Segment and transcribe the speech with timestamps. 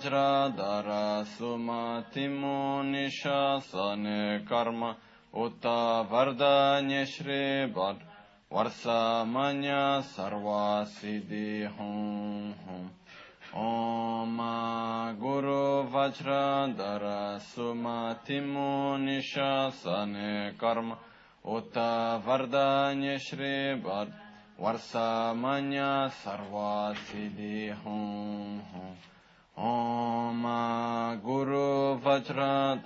[0.00, 0.86] वज्राधर
[1.28, 4.04] सुमतिमो निशासन
[4.48, 4.84] कर्म
[5.34, 5.66] उत
[6.12, 7.98] वरदान्य श्री वर
[8.52, 9.68] वर्षमय
[10.06, 12.80] सर्वासिदि हूँ
[13.56, 14.38] ॐ
[15.20, 15.60] गुरु
[15.96, 17.06] वज्राधर
[17.50, 18.72] सुमतिमो
[19.04, 20.14] निशासन
[20.60, 20.92] कर्म
[21.56, 21.78] उत
[22.26, 24.16] वरदान्य श्री वर
[24.60, 25.80] वर्षमय
[26.24, 28.96] सर्वासिदि हूँ
[31.22, 32.80] Guru Vajradhara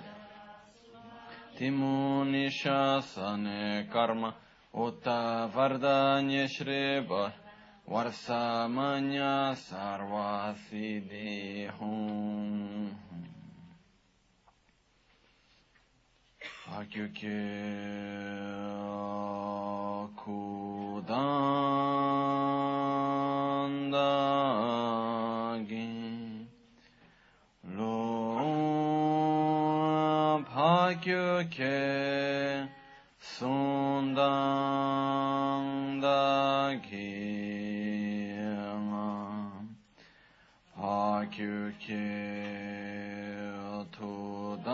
[1.57, 4.35] Timu Nishasane Karma.
[4.75, 7.31] Uta Vardanya Shri Varsa
[7.89, 12.91] Varsamanya Sarvasiddhi Hum.
[16.75, 17.39] Akyuke
[20.17, 22.04] Kudandagi
[31.45, 32.67] Pakyuke
[33.21, 33.85] Sundandagi
[40.75, 42.07] Pakyuke
[43.93, 44.65] Tudandagi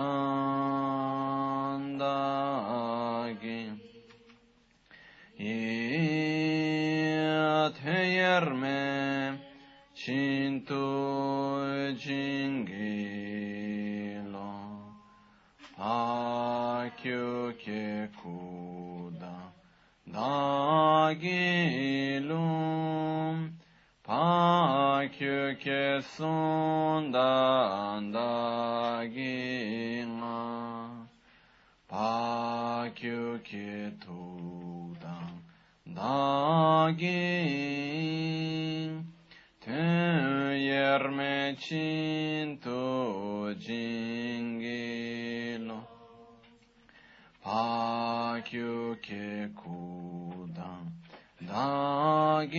[5.40, 6.20] Iyateyerme
[9.94, 11.01] Chintu
[17.02, 19.36] kyu ke kuda
[20.14, 22.38] da gilum
[24.06, 30.38] pa kyu ke sun da da gina
[31.90, 32.86] pa
[39.66, 39.72] tu
[40.68, 44.61] yerme çin tu cin
[47.52, 50.88] Pakyuke Kudam
[51.44, 52.56] Dagilum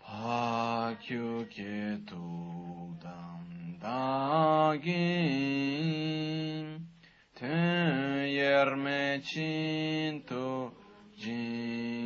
[0.00, 4.88] Pakyuke Tudam Dagin
[7.36, 10.72] Teyerme Chintu
[11.20, 12.01] Jingilo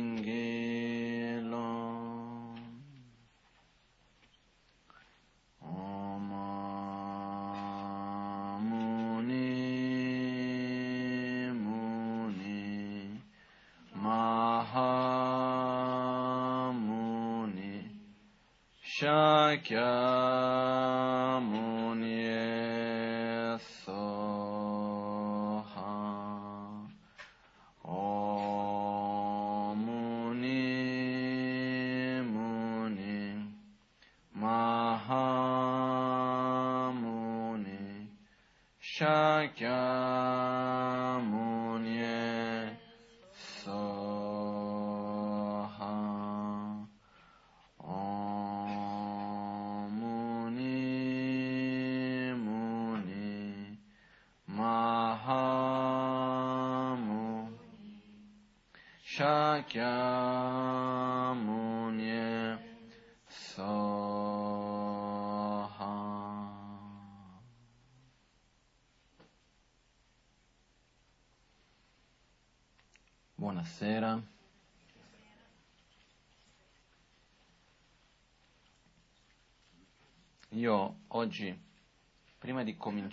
[19.57, 21.16] مكان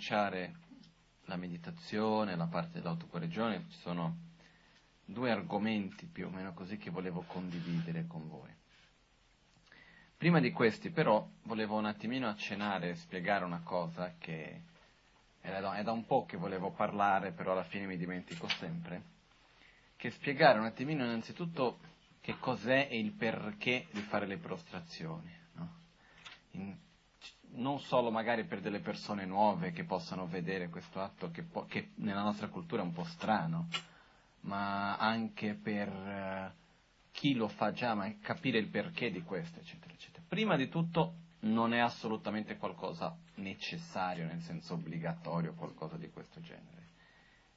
[0.05, 0.53] cominciare
[1.25, 4.17] la meditazione, la parte dell'autocorregione, ci sono
[5.03, 8.53] due argomenti più o meno così che volevo condividere con voi.
[10.15, 14.61] Prima di questi però volevo un attimino accennare e spiegare una cosa che
[15.41, 19.01] è da, è da un po' che volevo parlare, però alla fine mi dimentico sempre,
[19.95, 21.79] che spiegare un attimino innanzitutto
[22.21, 25.44] che cos'è e il perché di fare le prostrazioni.
[27.55, 31.91] Non solo magari per delle persone nuove che possano vedere questo atto che, po- che
[31.95, 33.67] nella nostra cultura è un po' strano,
[34.41, 36.53] ma anche per eh,
[37.11, 40.23] chi lo fa già, ma capire il perché di questo, eccetera, eccetera.
[40.27, 46.83] Prima di tutto non è assolutamente qualcosa necessario, nel senso obbligatorio, qualcosa di questo genere.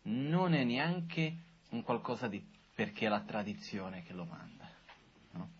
[0.02, 1.36] Non è neanche
[1.70, 4.68] un qualcosa di perché è la tradizione che lo manda.
[5.32, 5.50] No?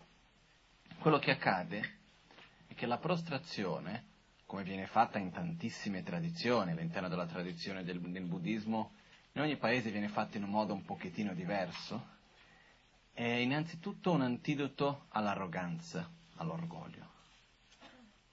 [0.99, 1.97] Quello che accade
[2.67, 4.05] è che la prostrazione,
[4.49, 8.93] come viene fatta in tantissime tradizioni, all'interno della tradizione del, del buddismo,
[9.33, 12.17] in ogni paese viene fatta in un modo un pochettino diverso,
[13.13, 17.07] è innanzitutto un antidoto all'arroganza, all'orgoglio.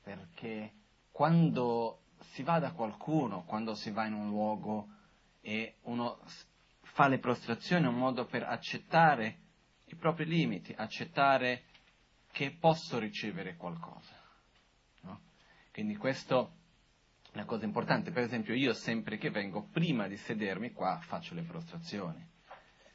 [0.02, 0.72] Perché
[1.10, 4.88] quando si va da qualcuno, quando si va in un luogo
[5.42, 6.18] e uno
[6.80, 9.40] fa le prostrazioni è un modo per accettare
[9.84, 11.64] i propri limiti, accettare
[12.32, 14.15] che posso ricevere qualcosa.
[15.76, 16.52] Quindi questo
[17.32, 18.10] è una cosa importante.
[18.10, 22.26] Per esempio io sempre che vengo, prima di sedermi qua, faccio le prostrazioni.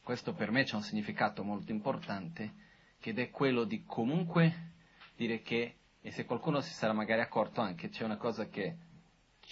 [0.01, 2.53] Questo per me c'è un significato molto importante,
[2.99, 4.71] che è quello di comunque
[5.15, 8.77] dire che, e se qualcuno si sarà magari accorto anche, c'è una cosa che,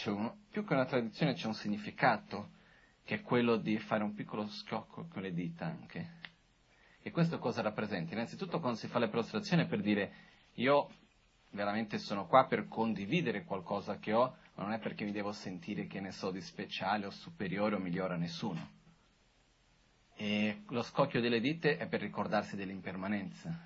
[0.07, 2.53] uno, più che una tradizione c'è un significato,
[3.03, 6.13] che è quello di fare un piccolo schiocco con le dita anche.
[7.03, 8.11] E questo cosa rappresenta?
[8.11, 10.13] Innanzitutto quando si fa le prostrazioni per dire
[10.55, 10.89] io
[11.51, 15.87] veramente sono qua per condividere qualcosa che ho, ma non è perché mi devo sentire
[15.87, 18.77] che ne so di speciale o superiore o migliore a nessuno.
[20.15, 23.57] E lo scocchio delle dita è per ricordarsi dell'impermanenza.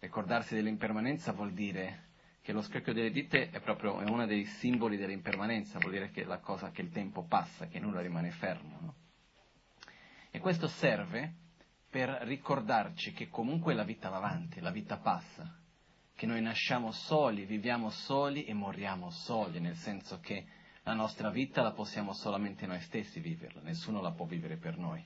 [0.00, 4.96] Ricordarsi dell'impermanenza vuol dire che lo scocchio delle dita è proprio è uno dei simboli
[4.96, 8.78] dell'impermanenza, vuol dire che la cosa che il tempo passa, che nulla rimane fermo.
[8.80, 8.94] No?
[10.30, 11.32] E questo serve
[11.88, 15.56] per ricordarci che comunque la vita va avanti, la vita passa,
[16.14, 20.46] che noi nasciamo soli, viviamo soli e moriamo soli, nel senso che
[20.84, 25.02] la nostra vita la possiamo solamente noi stessi viverla, nessuno la può vivere per noi.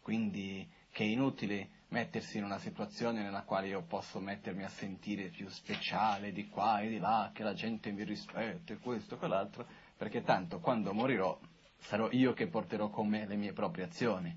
[0.00, 5.28] Quindi che è inutile mettersi in una situazione nella quale io posso mettermi a sentire
[5.28, 9.18] più speciale di qua e di là, che la gente mi rispetta e questo e
[9.18, 9.66] quell'altro,
[9.96, 11.38] perché tanto quando morirò
[11.78, 14.34] sarò io che porterò con me le mie proprie azioni,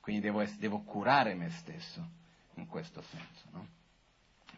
[0.00, 2.04] quindi devo, essere, devo curare me stesso
[2.54, 3.48] in questo senso.
[3.52, 3.78] No?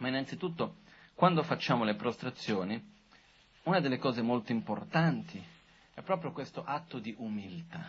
[0.03, 0.79] Ma innanzitutto,
[1.15, 2.91] quando facciamo le prostrazioni,
[3.63, 5.41] una delle cose molto importanti
[5.95, 7.87] è proprio questo atto di umiltà.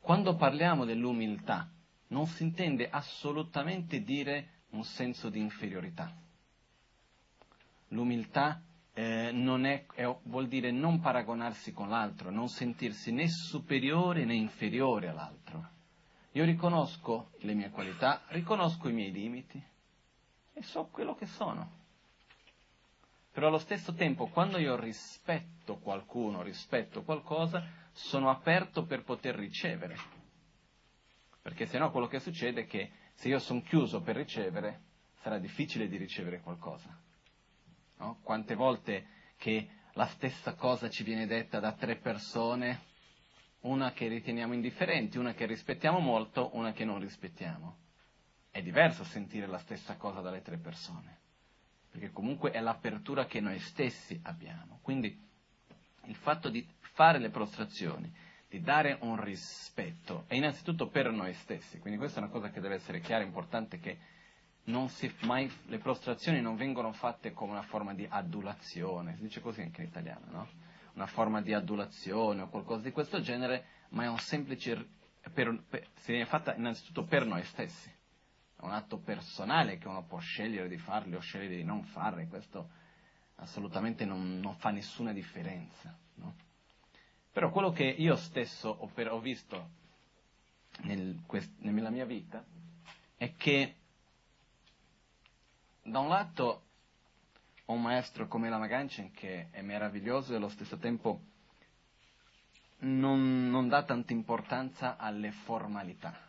[0.00, 1.70] Quando parliamo dell'umiltà,
[2.08, 6.12] non si intende assolutamente dire un senso di inferiorità.
[7.90, 8.60] L'umiltà
[8.92, 15.10] eh, è, è, vuol dire non paragonarsi con l'altro, non sentirsi né superiore né inferiore
[15.10, 15.68] all'altro.
[16.32, 19.74] Io riconosco le mie qualità, riconosco i miei limiti
[20.56, 21.84] e so quello che sono.
[23.30, 27.62] Però allo stesso tempo, quando io rispetto qualcuno, rispetto qualcosa,
[27.92, 30.24] sono aperto per poter ricevere
[31.46, 34.80] perché se no quello che succede è che se io sono chiuso per ricevere,
[35.20, 36.88] sarà difficile di ricevere qualcosa.
[37.98, 38.18] No?
[38.20, 39.06] Quante volte
[39.36, 42.80] che la stessa cosa ci viene detta da tre persone,
[43.60, 47.76] una che riteniamo indifferenti, una che rispettiamo molto, una che non rispettiamo.
[48.56, 51.18] È diverso sentire la stessa cosa dalle tre persone,
[51.90, 54.78] perché comunque è l'apertura che noi stessi abbiamo.
[54.80, 55.14] Quindi
[56.04, 58.10] il fatto di fare le prostrazioni,
[58.48, 62.62] di dare un rispetto, è innanzitutto per noi stessi, quindi questa è una cosa che
[62.62, 63.98] deve essere chiara, importante che
[65.24, 69.82] mai, le prostrazioni non vengono fatte come una forma di adulazione, si dice così anche
[69.82, 70.48] in italiano, no?
[70.94, 74.82] Una forma di adulazione o qualcosa di questo genere, ma è un semplice,
[75.30, 77.92] per, per, si viene fatta innanzitutto per noi stessi,
[78.66, 82.68] un atto personale che uno può scegliere di farli o scegliere di non farli, questo
[83.36, 86.34] assolutamente non, non fa nessuna differenza, no?
[87.32, 89.68] Però quello che io stesso ho, per, ho visto
[90.82, 92.44] nel, quest, nella mia vita
[93.16, 93.74] è che
[95.82, 96.62] da un lato
[97.66, 101.20] ho un maestro come la Maganchen che è meraviglioso e allo stesso tempo
[102.78, 106.25] non, non dà tanta importanza alle formalità.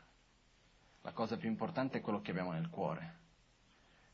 [1.08, 3.14] La cosa più importante è quello che abbiamo nel cuore.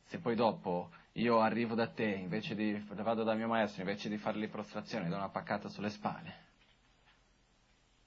[0.04, 4.18] Se poi dopo io arrivo da te, invece di, vado dal mio maestro, invece di
[4.20, 6.36] fare le prostrazioni, do una paccata sulle spalle,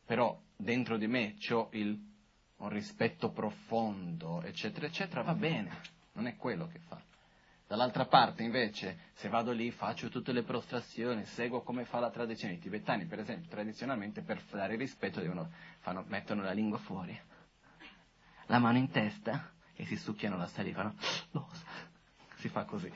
[0.05, 2.01] però dentro di me ho il,
[2.59, 5.81] un rispetto profondo, eccetera, eccetera, va bene,
[6.13, 7.03] non è quello che fa.
[7.67, 12.55] Dall'altra parte, invece, se vado lì, faccio tutte le prostrazioni, seguo come fa la tradizione.
[12.55, 15.51] I tibetani, per esempio, tradizionalmente, per dare rispetto, devono,
[15.81, 17.21] fanno, mettono la lingua fuori,
[18.47, 21.49] la mano in testa e si succhiano la saliva, no?
[22.37, 22.91] si fa così.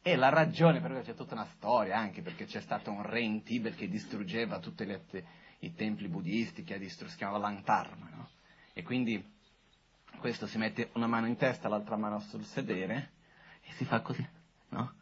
[0.00, 3.20] E la ragione per cui c'è tutta una storia, anche perché c'è stato un re
[3.20, 4.86] in Tibet che distruggeva tutti
[5.60, 8.28] i templi buddisti, che distru- si chiamava Lantarma, no?
[8.72, 9.22] E quindi
[10.18, 13.10] questo si mette una mano in testa, l'altra mano sul sedere
[13.62, 14.26] e si fa così,
[14.70, 14.94] no?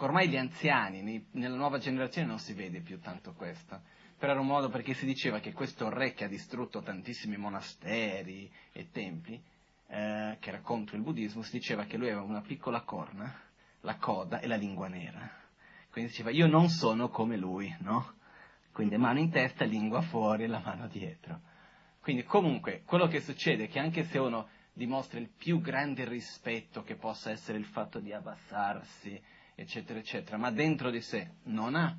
[0.00, 3.80] Ormai gli anziani, nei, nella nuova generazione non si vede più tanto questo,
[4.28, 8.90] era un modo perché si diceva che questo re che ha distrutto tantissimi monasteri e
[8.90, 9.42] templi,
[9.86, 13.34] eh, che era contro il buddismo, si diceva che lui aveva una piccola corna,
[13.80, 15.28] la coda e la lingua nera.
[15.90, 18.14] Quindi diceva io non sono come lui, no?
[18.72, 21.40] Quindi mano in testa, lingua fuori, la mano dietro.
[22.00, 26.82] Quindi comunque quello che succede è che anche se uno dimostra il più grande rispetto
[26.82, 29.20] che possa essere il fatto di abbassarsi,
[29.54, 31.96] eccetera, eccetera, ma dentro di sé non ha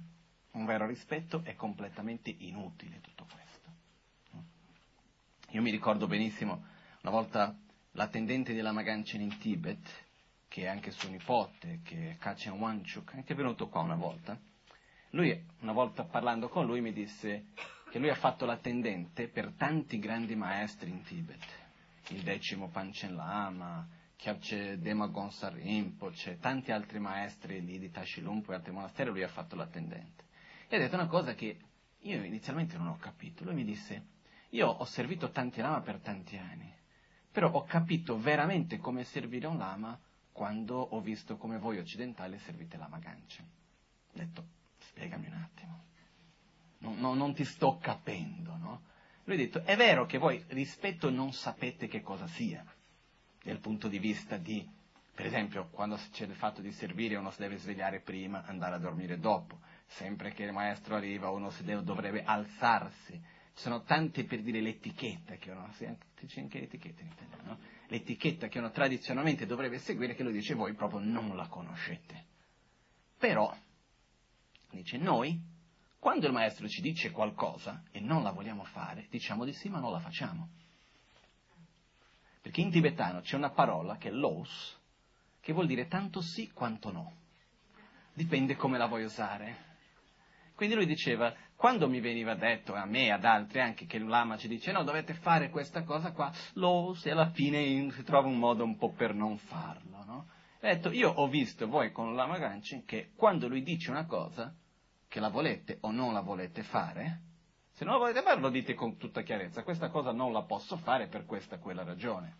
[0.51, 3.69] un vero rispetto, è completamente inutile tutto questo.
[5.51, 6.63] Io mi ricordo benissimo
[7.01, 7.55] una volta
[7.91, 10.05] l'attendente della Maganchen in Tibet,
[10.47, 14.37] che è anche suo nipote, che è Kachen Wanchuk, anche venuto qua una volta.
[15.11, 17.47] Lui, una volta parlando con lui, mi disse
[17.89, 21.43] che lui ha fatto l'attendente per tanti grandi maestri in Tibet,
[22.09, 28.55] il decimo Panchen Lama, c'è Dema Gonsa c'è tanti altri maestri lì di Tashilumpo e
[28.55, 30.29] altri monasteri, lui ha fatto l'attendente.
[30.73, 31.57] E ha detto una cosa che
[31.99, 33.43] io inizialmente non ho capito.
[33.43, 34.05] Lui mi disse,
[34.51, 36.73] io ho servito tanti lama per tanti anni,
[37.29, 39.99] però ho capito veramente come servire un lama
[40.31, 43.43] quando ho visto come voi occidentali servite lama gancia.
[43.43, 44.45] Ho detto,
[44.77, 45.83] spiegami un attimo.
[46.77, 48.81] No, no, non ti sto capendo, no?
[49.25, 52.65] Lui ha detto, è vero che voi rispetto non sapete che cosa sia,
[53.43, 54.65] dal punto di vista di,
[55.13, 58.79] per esempio, quando c'è il fatto di servire uno si deve svegliare prima, andare a
[58.79, 59.59] dormire dopo,
[59.91, 65.35] sempre che il maestro arriva uno deve, dovrebbe alzarsi, ci sono tante per dire l'etichetta
[65.35, 67.59] che uno, c'è anche l'etichetta in italiano, no?
[67.87, 72.25] l'etichetta che uno tradizionalmente dovrebbe seguire che lui dice voi proprio non la conoscete.
[73.17, 73.53] Però,
[74.69, 75.39] dice noi,
[75.99, 79.79] quando il maestro ci dice qualcosa e non la vogliamo fare, diciamo di sì ma
[79.79, 80.49] non la facciamo.
[82.41, 84.79] Perché in tibetano c'è una parola che è los,
[85.41, 87.13] che vuol dire tanto sì quanto no.
[88.13, 89.70] Dipende come la vuoi usare.
[90.61, 94.05] Quindi lui diceva, quando mi veniva detto, a me e ad altri anche, che il
[94.05, 98.27] lama ci dice no, dovete fare questa cosa qua, los, e alla fine si trova
[98.27, 100.27] un modo un po' per non farlo, no?
[100.59, 104.05] Ha detto, io ho visto voi con il lama Ganchen che quando lui dice una
[104.05, 104.53] cosa,
[105.07, 107.21] che la volete o non la volete fare,
[107.71, 110.77] se non la volete fare lo dite con tutta chiarezza, questa cosa non la posso
[110.77, 112.35] fare per questa o quella ragione,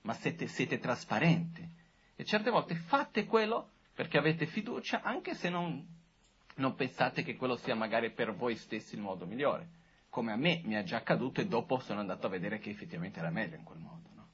[0.00, 1.68] ma siete, siete trasparenti
[2.16, 5.95] e certe volte fate quello perché avete fiducia anche se non,
[6.56, 9.68] non pensate che quello sia magari per voi stessi il modo migliore,
[10.08, 13.18] come a me mi è già accaduto e dopo sono andato a vedere che effettivamente
[13.18, 14.08] era meglio in quel modo.
[14.14, 14.28] No?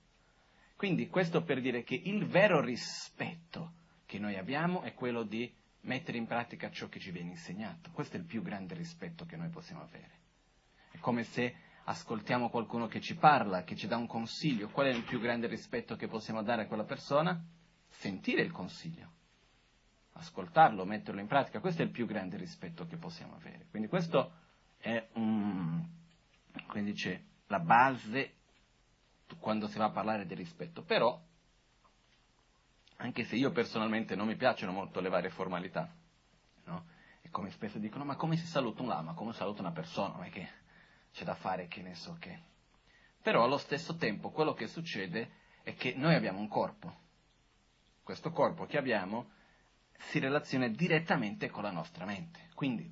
[0.77, 3.73] Quindi questo per dire che il vero rispetto
[4.07, 5.53] che noi abbiamo è quello di
[5.83, 7.91] mettere in pratica ciò che ci viene insegnato.
[7.93, 10.21] Questo è il più grande rispetto che noi possiamo avere.
[10.91, 14.69] È come se ascoltiamo qualcuno che ci parla, che ci dà un consiglio.
[14.69, 17.43] Qual è il più grande rispetto che possiamo dare a quella persona?
[17.89, 19.13] Sentire il consiglio,
[20.15, 21.61] ascoltarlo, metterlo in pratica.
[21.61, 23.67] Questo è il più grande rispetto che possiamo avere.
[23.71, 24.33] Quindi questo
[24.79, 25.85] è un,
[26.67, 28.35] come dice, la base
[29.39, 30.83] quando si va a parlare di rispetto.
[30.83, 31.21] Però,
[32.97, 35.91] anche se io personalmente non mi piacciono molto le varie formalità,
[36.65, 36.87] no?
[37.23, 40.31] E come spesso dicono, ma come si saluta un lama, come saluta una persona, è
[40.31, 40.49] che
[41.13, 42.51] c'è da fare che ne so che.
[43.23, 47.01] Però allo stesso tempo quello che succede è che noi abbiamo un corpo.
[48.03, 49.31] Questo corpo che abbiamo
[50.09, 52.49] si relaziona direttamente con la nostra mente.
[52.55, 52.91] Quindi,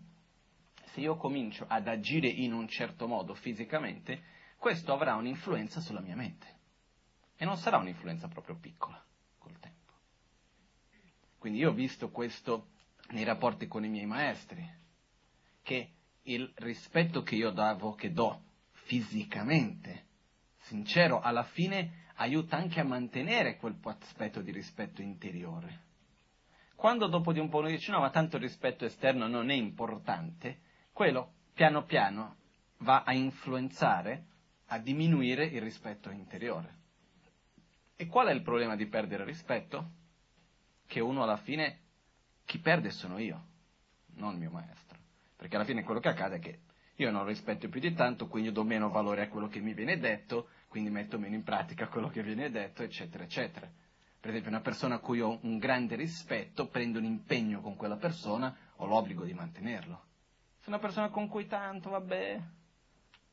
[0.92, 4.22] se io comincio ad agire in un certo modo fisicamente,
[4.58, 6.58] questo avrà un'influenza sulla mia mente.
[7.36, 9.02] E non sarà un'influenza proprio piccola
[9.38, 9.92] col tempo.
[11.38, 12.68] Quindi io ho visto questo
[13.10, 14.68] nei rapporti con i miei maestri,
[15.62, 20.06] che il rispetto che io davo, che do fisicamente,
[20.58, 25.88] sincero, alla fine aiuta anche a mantenere quel aspetto di rispetto interiore.
[26.80, 29.52] Quando dopo di un po' uno dice no, ma tanto il rispetto esterno non è
[29.52, 30.60] importante,
[30.94, 32.36] quello piano piano
[32.78, 34.24] va a influenzare,
[34.68, 36.78] a diminuire il rispetto interiore.
[37.96, 39.90] E qual è il problema di perdere rispetto?
[40.86, 41.80] Che uno alla fine,
[42.46, 43.44] chi perde sono io,
[44.14, 44.96] non il mio maestro.
[45.36, 46.60] Perché alla fine quello che accade è che
[46.94, 49.98] io non rispetto più di tanto, quindi do meno valore a quello che mi viene
[49.98, 53.70] detto, quindi metto meno in pratica quello che viene detto, eccetera, eccetera.
[54.20, 57.96] Per esempio, una persona a cui ho un grande rispetto, prendo un impegno con quella
[57.96, 60.04] persona, ho l'obbligo di mantenerlo.
[60.60, 62.40] Se una persona con cui tanto, vabbè,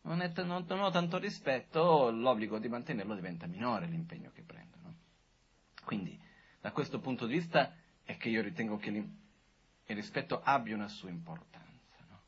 [0.04, 4.78] non, è, non, non ho tanto rispetto, l'obbligo di mantenerlo diventa minore l'impegno che prendo.
[4.82, 4.94] No?
[5.84, 6.18] Quindi,
[6.62, 11.10] da questo punto di vista, è che io ritengo che il rispetto abbia una sua
[11.10, 11.98] importanza.
[12.10, 12.22] No?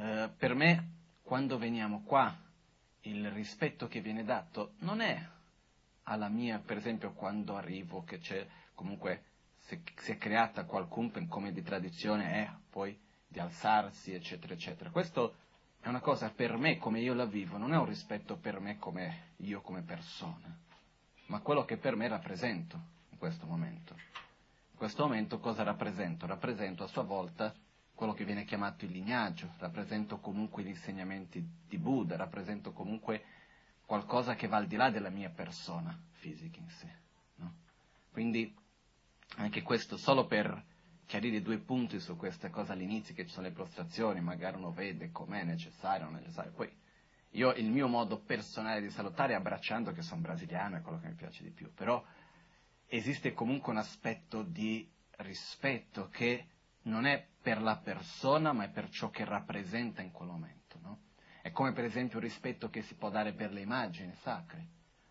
[0.00, 0.90] Eh, per me,
[1.22, 2.32] quando veniamo qua,
[3.02, 5.20] il rispetto che viene dato non è
[6.04, 9.24] alla mia, per esempio, quando arrivo, che c'è comunque,
[9.58, 14.90] si, è creata qualcuno come di tradizione, è poi di alzarsi, eccetera, eccetera.
[14.90, 15.34] Questo
[15.80, 18.78] è una cosa per me come io la vivo, non è un rispetto per me
[18.78, 20.54] come io come persona,
[21.26, 22.78] ma quello che per me rappresento
[23.10, 23.94] in questo momento.
[23.94, 26.26] In questo momento cosa rappresento?
[26.26, 27.54] Rappresento a sua volta
[27.94, 33.22] quello che viene chiamato il lignaggio, rappresento comunque gli insegnamenti di Buddha, rappresento comunque
[33.90, 36.88] qualcosa che va al di là della mia persona fisica in sé.
[37.38, 37.54] No?
[38.12, 38.54] Quindi
[39.38, 40.62] anche questo solo per
[41.06, 45.10] chiarire due punti su questa cosa all'inizio, che ci sono le prostrazioni, magari uno vede
[45.10, 46.52] com'è necessario o non necessario.
[46.52, 46.72] Poi
[47.30, 51.08] io il mio modo personale di salutare è abbracciando che sono brasiliano, è quello che
[51.08, 52.00] mi piace di più, però
[52.86, 56.46] esiste comunque un aspetto di rispetto che
[56.82, 60.59] non è per la persona, ma è per ciò che rappresenta in quel momento.
[61.42, 64.66] È come per esempio il rispetto che si può dare per le immagini sacre.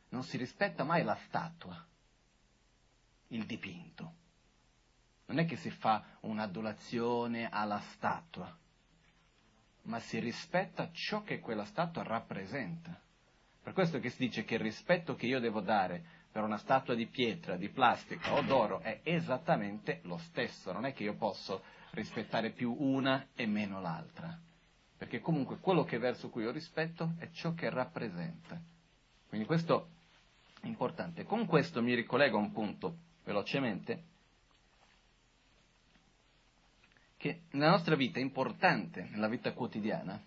[0.09, 1.85] Non si rispetta mai la statua,
[3.27, 4.19] il dipinto
[5.29, 8.55] non è che si fa un'adulazione alla statua,
[9.83, 12.99] ma si rispetta ciò che quella statua rappresenta.
[13.61, 16.95] Per questo che si dice che il rispetto che io devo dare per una statua
[16.95, 21.63] di pietra, di plastica o d'oro è esattamente lo stesso, non è che io posso
[21.91, 24.35] rispettare più una e meno l'altra,
[24.99, 28.61] perché comunque quello che verso cui io rispetto è ciò che rappresenta.
[29.29, 29.91] Quindi questo
[30.59, 31.23] è importante.
[31.23, 34.03] Con questo mi ricollego a un punto velocemente
[37.15, 40.21] che nella nostra vita è importante, nella vita quotidiana,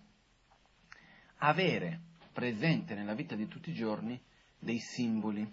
[1.37, 1.99] avere
[2.31, 4.19] presente nella vita di tutti i giorni
[4.57, 5.47] dei simboli,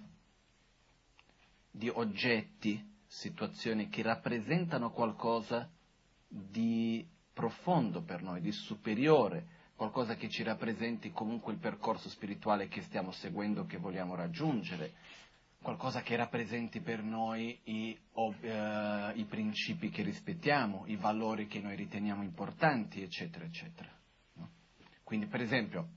[1.70, 5.68] di oggetti, situazioni che rappresentano qualcosa
[6.26, 7.06] di
[7.40, 13.12] profondo per noi, di superiore, qualcosa che ci rappresenti comunque il percorso spirituale che stiamo
[13.12, 14.92] seguendo, che vogliamo raggiungere,
[15.62, 18.32] qualcosa che rappresenti per noi i, uh,
[19.14, 23.88] i, principi che rispettiamo, i valori che noi riteniamo importanti, eccetera, eccetera.
[24.34, 24.50] No?
[25.02, 25.88] Quindi, per esempio,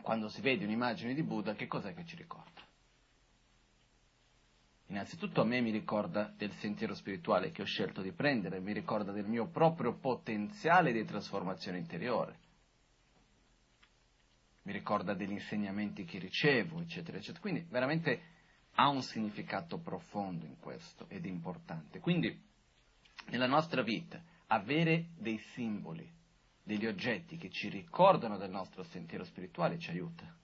[0.00, 2.51] quando si vede un'immagine di Buddha, che cos'è che ci ricorda?
[4.92, 9.10] Innanzitutto a me mi ricorda del sentiero spirituale che ho scelto di prendere, mi ricorda
[9.10, 12.36] del mio proprio potenziale di trasformazione interiore,
[14.64, 17.40] mi ricorda degli insegnamenti che ricevo, eccetera, eccetera.
[17.40, 18.20] Quindi veramente
[18.74, 21.98] ha un significato profondo in questo ed importante.
[21.98, 22.38] Quindi
[23.30, 26.06] nella nostra vita avere dei simboli,
[26.62, 30.36] degli oggetti che ci ricordano del nostro sentiero spirituale ci aiuta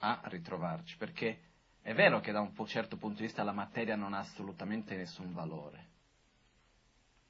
[0.00, 1.51] a ritrovarci, perché
[1.82, 5.32] è vero che da un certo punto di vista la materia non ha assolutamente nessun
[5.32, 5.86] valore,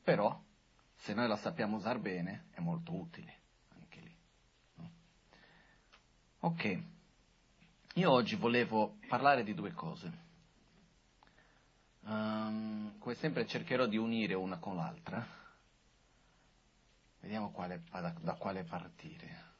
[0.02, 0.38] però
[0.96, 3.40] se noi la sappiamo usare bene è molto utile
[3.74, 4.16] anche lì.
[4.74, 4.90] No?
[6.40, 6.82] Ok.
[7.94, 10.20] Io oggi volevo parlare di due cose.
[12.04, 15.26] Um, come sempre cercherò di unire una con l'altra.
[17.20, 19.51] Vediamo quale, da, da quale partire.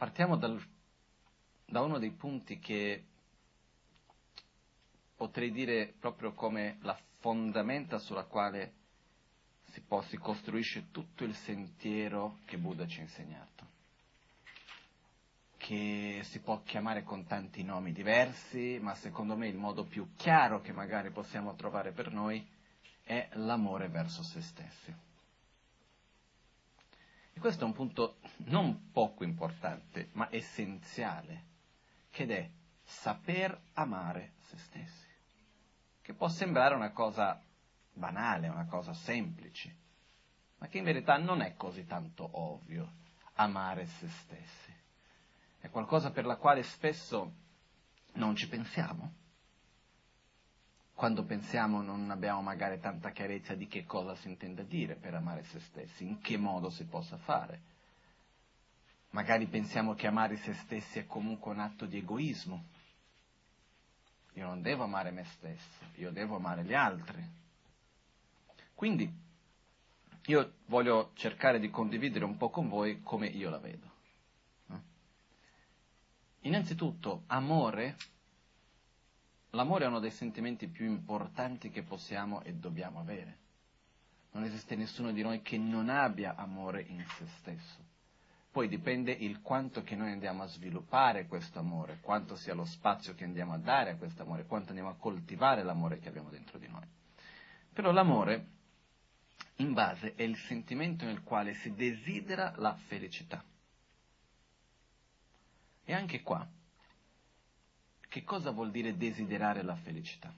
[0.00, 0.58] Partiamo dal,
[1.66, 3.04] da uno dei punti che
[5.14, 8.72] potrei dire proprio come la fondamenta sulla quale
[9.72, 13.66] si, può, si costruisce tutto il sentiero che Buddha ci ha insegnato,
[15.58, 20.62] che si può chiamare con tanti nomi diversi, ma secondo me il modo più chiaro
[20.62, 22.42] che magari possiamo trovare per noi
[23.02, 25.09] è l'amore verso se stessi.
[27.32, 31.44] E questo è un punto non poco importante, ma essenziale,
[32.10, 32.50] ed è
[32.84, 35.08] saper amare se stessi,
[36.02, 37.40] che può sembrare una cosa
[37.92, 39.76] banale, una cosa semplice,
[40.58, 42.92] ma che in verità non è così tanto ovvio
[43.34, 44.74] amare se stessi.
[45.58, 47.32] È qualcosa per la quale spesso
[48.14, 49.14] non ci pensiamo.
[51.00, 55.44] Quando pensiamo non abbiamo magari tanta chiarezza di che cosa si intende dire per amare
[55.44, 57.62] se stessi, in che modo si possa fare.
[59.12, 62.64] Magari pensiamo che amare se stessi è comunque un atto di egoismo.
[64.34, 67.26] Io non devo amare me stesso, io devo amare gli altri.
[68.74, 69.10] Quindi
[70.26, 73.90] io voglio cercare di condividere un po' con voi come io la vedo.
[76.40, 77.96] Innanzitutto, amore,
[79.50, 83.38] l'amore è uno dei sentimenti più importanti che possiamo e dobbiamo avere.
[84.32, 87.88] Non esiste nessuno di noi che non abbia amore in se stesso.
[88.52, 93.14] poi dipende il quanto che noi andiamo a sviluppare questo amore, quanto sia lo spazio
[93.14, 96.58] che andiamo a dare a questo amore, quanto andiamo a coltivare l'amore che abbiamo dentro
[96.58, 96.84] di noi.
[97.72, 98.46] Però l'amore,
[99.56, 103.42] in base, è il sentimento nel quale si desidera la felicità.
[105.84, 106.46] E anche qua,
[108.10, 110.34] che cosa vuol dire desiderare la felicità?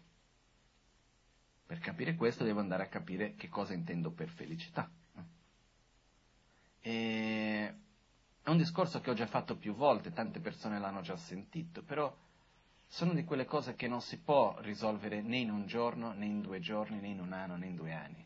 [1.67, 4.91] Per capire questo devo andare a capire che cosa intendo per felicità.
[6.83, 7.75] E
[8.43, 12.15] è un discorso che ho già fatto più volte, tante persone l'hanno già sentito, però
[12.89, 16.43] sono di quelle cose che non si può risolvere né in un giorno, né in
[16.43, 18.23] due giorni, né in un anno, né in due anni.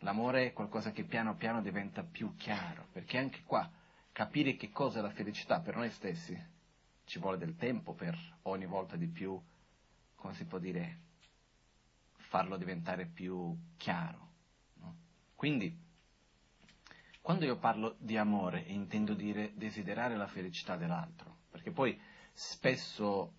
[0.00, 3.70] L'amore è qualcosa che piano piano diventa più chiaro, perché anche qua
[4.10, 6.54] capire che cosa è la felicità per noi stessi
[7.06, 9.40] ci vuole del tempo per ogni volta di più,
[10.16, 10.98] come si può dire,
[12.12, 14.28] farlo diventare più chiaro.
[14.74, 14.96] No?
[15.34, 15.84] Quindi
[17.22, 21.98] quando io parlo di amore intendo dire desiderare la felicità dell'altro, perché poi
[22.32, 23.32] spesso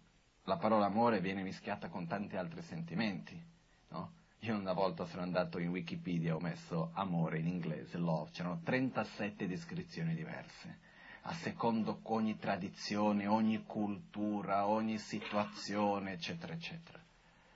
[0.43, 3.41] la parola amore viene mischiata con tanti altri sentimenti,
[3.89, 4.13] no?
[4.39, 9.47] Io una volta sono andato in Wikipedia, ho messo amore in inglese, love, c'erano 37
[9.47, 10.79] descrizioni diverse,
[11.21, 16.99] a secondo ogni tradizione, ogni cultura, ogni situazione, eccetera, eccetera.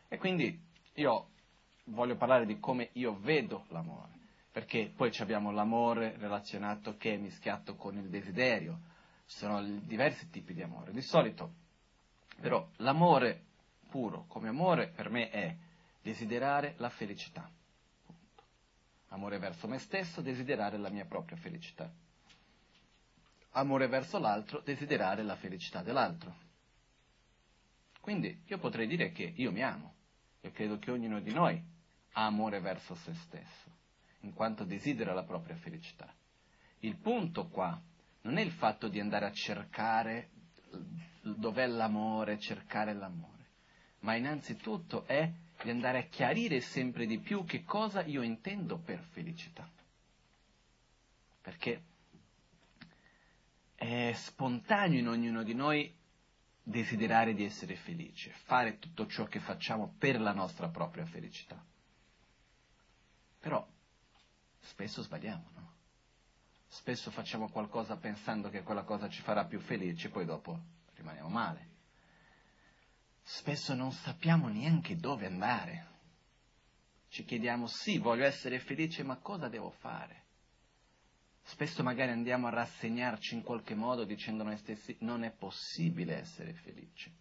[0.07, 0.59] E quindi
[0.95, 1.29] io
[1.85, 4.11] voglio parlare di come io vedo l'amore
[4.51, 8.79] perché poi abbiamo l'amore relazionato che è mischiato con il desiderio,
[9.25, 10.91] sono diversi tipi di amore.
[10.91, 11.53] Di solito,
[12.39, 13.45] però, l'amore
[13.89, 15.55] puro come amore per me è
[16.01, 17.49] desiderare la felicità.
[19.09, 21.89] Amore verso me stesso, desiderare la mia propria felicità.
[23.51, 26.49] Amore verso l'altro, desiderare la felicità dell'altro.
[27.99, 29.93] Quindi io potrei dire che io mi amo,
[30.41, 31.61] io credo che ognuno di noi
[32.13, 33.69] ha amore verso se stesso
[34.21, 36.11] in quanto desidera la propria felicità.
[36.79, 37.79] Il punto qua
[38.21, 40.29] non è il fatto di andare a cercare
[41.21, 43.45] dov'è l'amore, cercare l'amore,
[43.99, 45.29] ma innanzitutto è
[45.61, 49.69] di andare a chiarire sempre di più che cosa io intendo per felicità.
[51.41, 51.81] Perché
[53.81, 55.91] è spontaneo in ognuno di noi
[56.61, 61.59] desiderare di essere felice, fare tutto ciò che facciamo per la nostra propria felicità.
[63.39, 63.67] Però
[64.59, 65.73] spesso sbagliamo, no?
[66.67, 70.59] Spesso facciamo qualcosa pensando che quella cosa ci farà più felici, poi dopo
[70.93, 71.69] rimaniamo male.
[73.23, 75.87] Spesso non sappiamo neanche dove andare.
[77.07, 80.20] Ci chiediamo, sì, voglio essere felice, ma cosa devo fare?
[81.51, 86.53] Spesso magari andiamo a rassegnarci in qualche modo dicendo noi stessi, non è possibile essere
[86.53, 87.13] felici.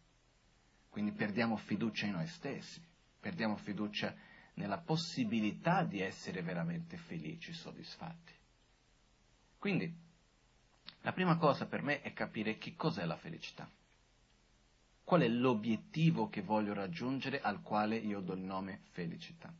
[0.88, 2.80] Quindi perdiamo fiducia in noi stessi,
[3.18, 4.14] perdiamo fiducia
[4.54, 8.32] nella possibilità di essere veramente felici, soddisfatti.
[9.58, 9.92] Quindi,
[11.00, 13.68] la prima cosa per me è capire che cos'è la felicità.
[15.02, 19.52] Qual è l'obiettivo che voglio raggiungere al quale io do il nome felicità.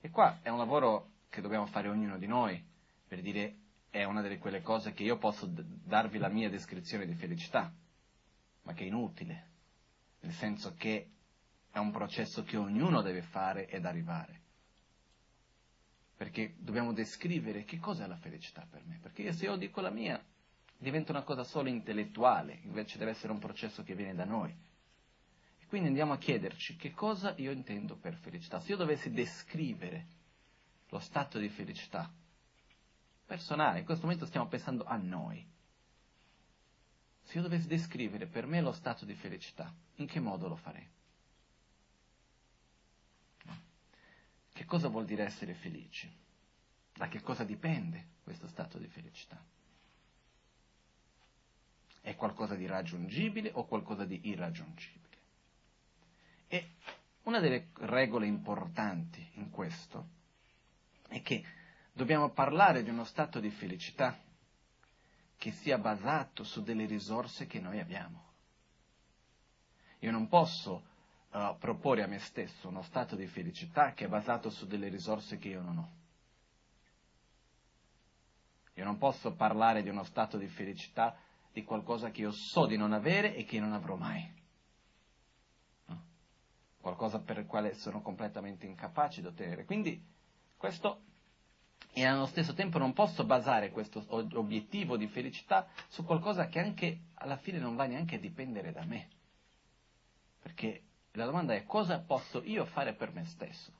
[0.00, 2.60] E qua è un lavoro che dobbiamo fare ognuno di noi,
[3.06, 7.14] per dire è una delle quelle cose che io posso darvi la mia descrizione di
[7.14, 7.72] felicità,
[8.62, 9.46] ma che è inutile,
[10.20, 11.10] nel senso che
[11.70, 14.40] è un processo che ognuno deve fare ed arrivare.
[16.16, 18.98] Perché dobbiamo descrivere che cosa è la felicità per me.
[19.00, 20.22] Perché se io dico la mia,
[20.76, 24.50] diventa una cosa solo intellettuale, invece deve essere un processo che viene da noi.
[25.60, 28.58] E quindi andiamo a chiederci che cosa io intendo per felicità.
[28.58, 30.06] Se io dovessi descrivere
[30.88, 32.10] lo stato di felicità
[33.28, 35.46] personale, in questo momento stiamo pensando a noi.
[37.24, 40.88] Se io dovessi descrivere per me lo stato di felicità, in che modo lo farei?
[44.50, 46.10] Che cosa vuol dire essere felici?
[46.94, 49.40] Da che cosa dipende questo stato di felicità?
[52.00, 55.16] È qualcosa di raggiungibile o qualcosa di irraggiungibile?
[56.48, 56.70] E
[57.24, 60.08] una delle regole importanti in questo
[61.08, 61.44] è che
[61.98, 64.16] dobbiamo parlare di uno stato di felicità
[65.36, 68.26] che sia basato su delle risorse che noi abbiamo.
[69.98, 70.84] Io non posso
[71.32, 75.38] uh, proporre a me stesso uno stato di felicità che è basato su delle risorse
[75.38, 75.92] che io non ho.
[78.74, 81.16] Io non posso parlare di uno stato di felicità
[81.52, 84.32] di qualcosa che io so di non avere e che non avrò mai.
[85.86, 86.04] No?
[86.80, 89.64] Qualcosa per il quale sono completamente incapace di ottenere.
[89.64, 90.00] Quindi
[90.56, 91.02] questo
[92.00, 97.00] e allo stesso tempo non posso basare questo obiettivo di felicità su qualcosa che anche
[97.14, 99.08] alla fine non va neanche a dipendere da me.
[100.40, 100.82] Perché
[101.12, 103.72] la domanda è cosa posso io fare per me stesso?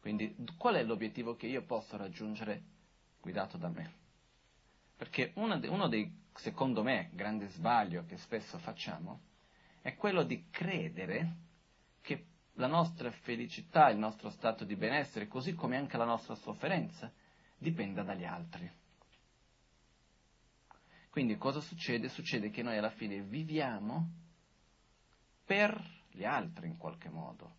[0.00, 2.62] Quindi qual è l'obiettivo che io posso raggiungere
[3.20, 3.92] guidato da me?
[4.96, 9.20] Perché uno, de, uno dei, secondo me, grandi sbaglio che spesso facciamo
[9.82, 11.36] è quello di credere
[12.00, 17.12] che la nostra felicità, il nostro stato di benessere, così come anche la nostra sofferenza,
[17.62, 18.70] dipenda dagli altri.
[21.08, 22.08] Quindi cosa succede?
[22.08, 24.10] Succede che noi alla fine viviamo
[25.44, 27.56] per gli altri in qualche modo.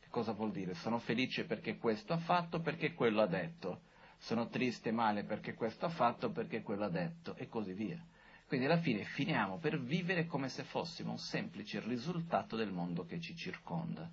[0.00, 0.74] Che cosa vuol dire?
[0.74, 3.82] Sono felice perché questo ha fatto, perché quello ha detto.
[4.18, 8.02] Sono triste e male perché questo ha fatto, perché quello ha detto, e così via.
[8.46, 13.20] Quindi alla fine finiamo per vivere come se fossimo un semplice risultato del mondo che
[13.20, 14.10] ci circonda.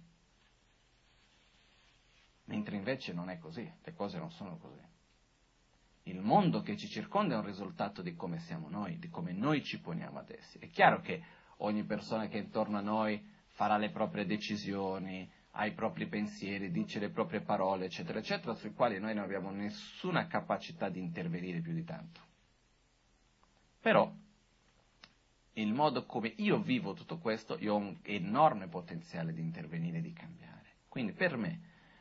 [2.45, 4.90] Mentre invece non è così, le cose non sono così.
[6.03, 9.63] Il mondo che ci circonda è un risultato di come siamo noi, di come noi
[9.63, 10.57] ci poniamo ad essi.
[10.57, 11.23] È chiaro che
[11.57, 16.71] ogni persona che è intorno a noi farà le proprie decisioni, ha i propri pensieri,
[16.71, 21.59] dice le proprie parole, eccetera, eccetera, sui quali noi non abbiamo nessuna capacità di intervenire
[21.59, 22.21] più di tanto.
[23.79, 24.11] Però
[25.53, 30.01] il modo come io vivo tutto questo, io ho un enorme potenziale di intervenire e
[30.01, 30.77] di cambiare.
[30.87, 31.59] Quindi per me,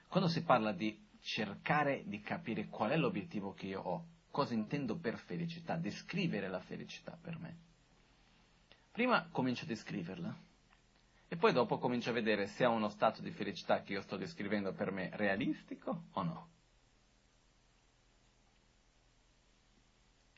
[0.09, 4.97] quando si parla di cercare di capire qual è l'obiettivo che io ho, cosa intendo
[4.97, 7.57] per felicità, descrivere la felicità per me,
[8.91, 10.49] prima comincio a descriverla
[11.33, 14.17] e poi dopo comincio a vedere se è uno stato di felicità che io sto
[14.17, 16.49] descrivendo per me realistico o no.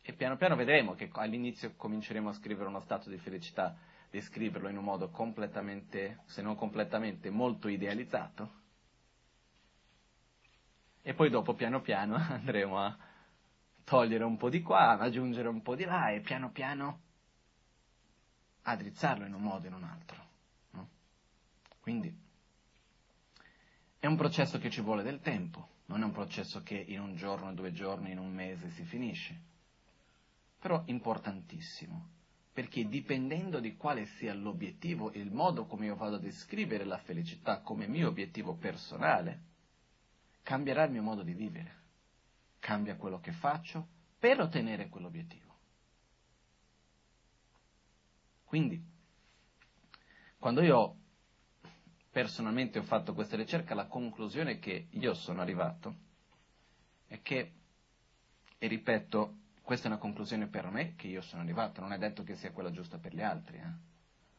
[0.03, 3.75] E piano piano vedremo che all'inizio cominceremo a scrivere uno stato di felicità,
[4.11, 8.61] descriverlo in un modo completamente, se non completamente, molto idealizzato.
[11.03, 12.97] E poi dopo piano piano andremo a
[13.85, 17.01] togliere un po' di qua, aggiungere un po' di là e piano piano
[18.63, 20.27] a drizzarlo in un modo o in un altro.
[20.71, 20.89] No?
[21.81, 22.17] Quindi
[23.99, 27.17] è un processo che ci vuole del tempo, non è un processo che in un
[27.17, 29.51] giorno, due giorni, in un mese si finisce
[30.63, 32.11] però importantissimo,
[32.53, 37.63] perché dipendendo di quale sia l'obiettivo, il modo come io vado a descrivere la felicità
[37.63, 39.41] come mio obiettivo personale,
[40.43, 41.81] cambierà il mio modo di vivere,
[42.59, 43.87] cambia quello che faccio
[44.19, 45.51] per ottenere quell'obiettivo.
[48.45, 48.83] Quindi,
[50.39, 50.97] quando io
[52.11, 55.97] personalmente ho fatto questa ricerca, la conclusione che io sono arrivato
[57.07, 57.53] è che,
[58.59, 62.23] e ripeto, questa è una conclusione per me che io sono arrivato, non è detto
[62.23, 63.57] che sia quella giusta per gli altri.
[63.57, 63.73] Eh?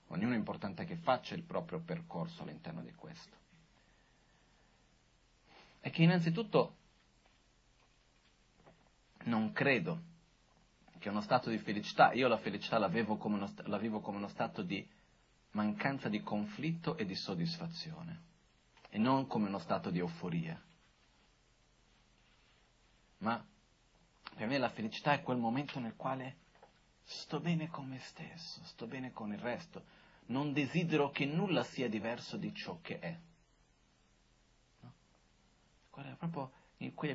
[0.07, 3.42] Ognuno è importante che faccia il proprio percorso all'interno di questo.
[5.83, 6.77] È che innanzitutto
[9.23, 9.99] non credo
[10.97, 14.15] che uno stato di felicità, io la felicità la vivo come uno, la vivo come
[14.15, 14.87] uno stato di
[15.51, 18.21] mancanza di conflitto e di soddisfazione,
[18.87, 20.57] e non come uno stato di euforia.
[23.17, 23.45] Ma
[24.37, 26.37] per me la felicità è quel momento nel quale
[27.03, 29.83] sto bene con me stesso, sto bene con il resto,
[30.27, 33.19] non desidero che nulla sia diverso di ciò che è.
[35.93, 36.51] Guarda, proprio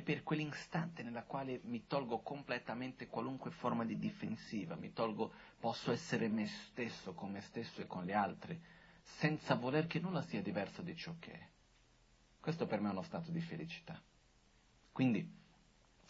[0.05, 6.29] per quell'istante nella quale mi tolgo completamente qualunque forma di difensiva, mi tolgo, posso essere
[6.29, 8.59] me stesso con me stesso e con gli altri,
[9.03, 11.49] senza voler che nulla sia diverso di ciò che è.
[12.41, 14.01] Questo per me è uno stato di felicità.
[14.93, 15.29] Quindi,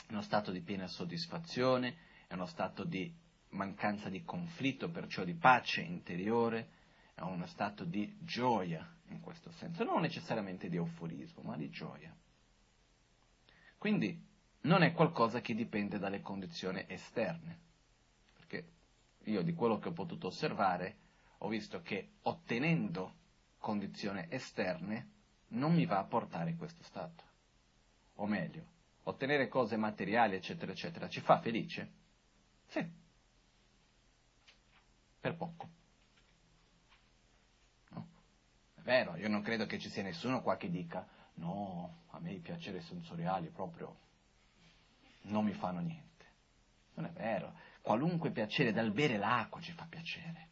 [0.07, 3.11] è uno stato di piena soddisfazione, è uno stato di
[3.50, 6.68] mancanza di conflitto, perciò di pace interiore,
[7.14, 12.14] è uno stato di gioia in questo senso, non necessariamente di euforismo, ma di gioia.
[13.79, 14.27] Quindi
[14.62, 17.59] non è qualcosa che dipende dalle condizioni esterne,
[18.35, 18.73] perché
[19.25, 20.97] io di quello che ho potuto osservare
[21.38, 23.14] ho visto che ottenendo
[23.59, 25.11] condizioni esterne
[25.49, 27.23] non mi va a portare questo stato,
[28.17, 28.64] o meglio,
[29.05, 31.93] ottenere cose materiali, eccetera, eccetera, ci fa felice?
[32.67, 32.85] Sì.
[35.21, 35.69] Per poco.
[37.91, 38.09] No?
[38.75, 41.07] È vero, io non credo che ci sia nessuno qua che dica
[41.38, 43.96] no, a me i piaceri sensoriali proprio
[45.22, 46.07] non mi fanno niente.
[46.94, 47.55] Non è vero.
[47.81, 50.48] Qualunque piacere, dal bere l'acqua ci fa piacere.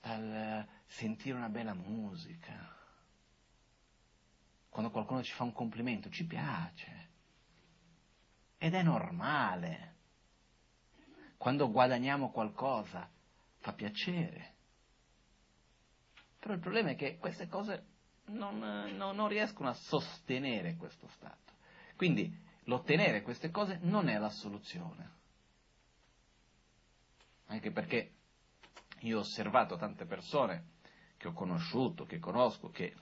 [0.00, 2.74] Dal sentire una bella musica
[4.74, 7.10] quando qualcuno ci fa un complimento, ci piace.
[8.58, 9.94] Ed è normale.
[11.36, 13.08] Quando guadagniamo qualcosa,
[13.58, 14.54] fa piacere.
[16.40, 17.93] Però il problema è che queste cose
[18.26, 18.58] non,
[18.96, 21.52] non, non riescono a sostenere questo stato.
[21.96, 22.32] Quindi
[22.64, 25.12] l'ottenere queste cose non è la soluzione.
[27.46, 28.12] Anche perché
[29.00, 30.72] io ho osservato tante persone
[31.16, 32.94] che ho conosciuto, che conosco, che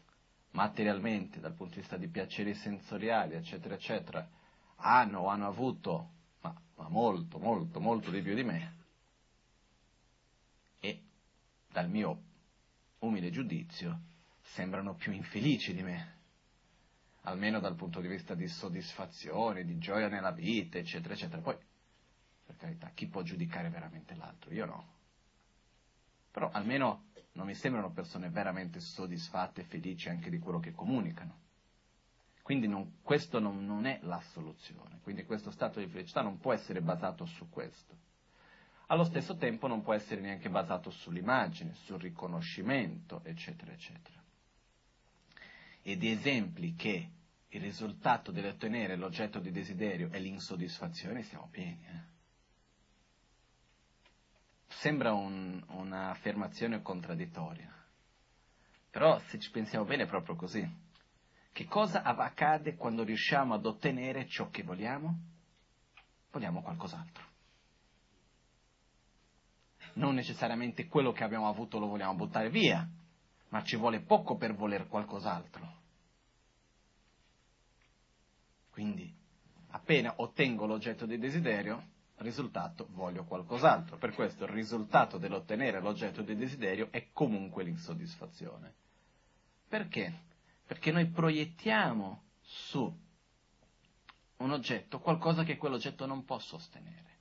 [0.51, 4.29] materialmente, dal punto di vista di piaceri sensoriali, eccetera, eccetera,
[4.77, 6.11] hanno o hanno avuto
[6.89, 8.77] molto, molto, molto di più di me
[10.81, 11.03] e
[11.71, 12.23] dal mio
[12.99, 14.11] umile giudizio
[14.43, 16.19] sembrano più infelici di me,
[17.23, 21.41] almeno dal punto di vista di soddisfazione, di gioia nella vita, eccetera, eccetera.
[21.41, 21.57] Poi,
[22.45, 24.53] per carità, chi può giudicare veramente l'altro?
[24.53, 24.91] Io no.
[26.31, 31.41] Però almeno non mi sembrano persone veramente soddisfatte e felici anche di quello che comunicano.
[32.43, 36.53] Quindi non, questo non, non è la soluzione, quindi questo stato di felicità non può
[36.53, 37.97] essere basato su questo.
[38.87, 44.22] Allo stesso tempo non può essere neanche basato sull'immagine, sul riconoscimento, eccetera, eccetera.
[45.83, 47.11] E di esempi che
[47.49, 51.85] il risultato dell'ottenere l'oggetto di desiderio è l'insoddisfazione siamo pieni.
[51.85, 52.11] Eh?
[54.69, 57.71] Sembra un, un'affermazione contraddittoria,
[58.91, 60.67] però se ci pensiamo bene è proprio così.
[61.53, 65.19] Che cosa accade quando riusciamo ad ottenere ciò che vogliamo?
[66.31, 67.25] Vogliamo qualcos'altro.
[69.95, 72.89] Non necessariamente quello che abbiamo avuto lo vogliamo buttare via,
[73.53, 75.81] ma ci vuole poco per voler qualcos'altro.
[78.71, 79.15] Quindi,
[79.71, 83.97] appena ottengo l'oggetto di desiderio, risultato voglio qualcos'altro.
[83.97, 88.75] Per questo il risultato dell'ottenere l'oggetto di desiderio è comunque l'insoddisfazione.
[89.69, 90.31] Perché?
[90.73, 93.01] perché noi proiettiamo su
[94.39, 97.12] un oggetto qualcosa che quell'oggetto non può sostenere.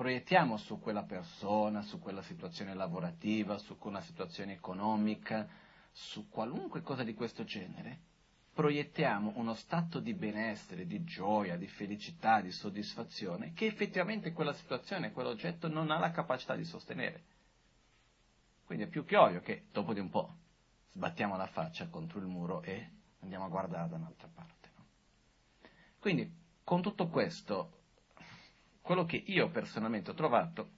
[0.00, 5.46] Proiettiamo su quella persona, su quella situazione lavorativa, su una situazione economica,
[5.92, 7.98] su qualunque cosa di questo genere,
[8.54, 15.12] proiettiamo uno stato di benessere, di gioia, di felicità, di soddisfazione che effettivamente quella situazione,
[15.12, 17.22] quell'oggetto non ha la capacità di sostenere.
[18.64, 20.34] Quindi è più che ovvio che dopo di un po'
[20.92, 22.88] sbattiamo la faccia contro il muro e
[23.20, 24.70] andiamo a guardare da un'altra parte.
[24.76, 24.84] No?
[25.98, 27.79] Quindi, con tutto questo,
[28.90, 30.68] quello che io personalmente ho trovato,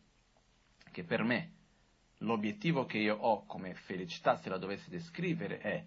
[0.90, 1.52] che per me
[2.18, 5.82] l'obiettivo che io ho come felicità, se la dovessi descrivere, è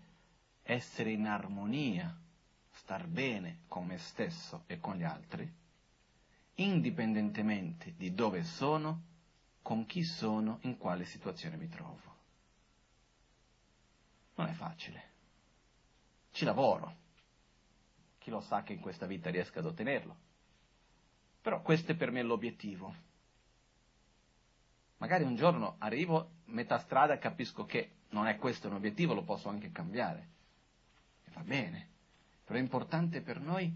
[0.64, 2.20] essere in armonia,
[2.72, 5.48] star bene con me stesso e con gli altri,
[6.56, 9.04] indipendentemente di dove sono,
[9.62, 12.16] con chi sono, in quale situazione mi trovo.
[14.34, 15.04] Non è facile.
[16.32, 16.96] Ci lavoro.
[18.18, 20.34] Chi lo sa che in questa vita riesca ad ottenerlo.
[21.46, 22.96] Però questo è per me l'obiettivo.
[24.98, 29.22] Magari un giorno arrivo metà strada e capisco che non è questo un obiettivo, lo
[29.22, 30.30] posso anche cambiare.
[31.24, 31.90] E va bene.
[32.44, 33.72] Però è importante per noi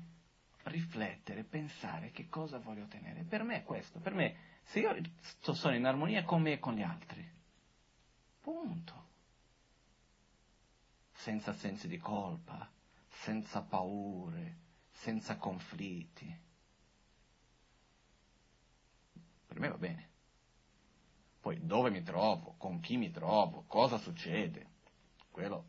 [0.63, 3.21] riflettere, pensare che cosa voglio ottenere.
[3.21, 3.99] Per me è questo.
[3.99, 4.95] Per me, se io
[5.53, 7.23] sono in armonia con me e con gli altri,
[8.41, 9.05] punto
[11.11, 12.67] senza sensi di colpa,
[13.09, 14.57] senza paure,
[14.89, 16.47] senza conflitti.
[19.49, 20.07] Per me va bene.
[21.41, 24.67] Poi dove mi trovo, con chi mi trovo, cosa succede,
[25.31, 25.65] quello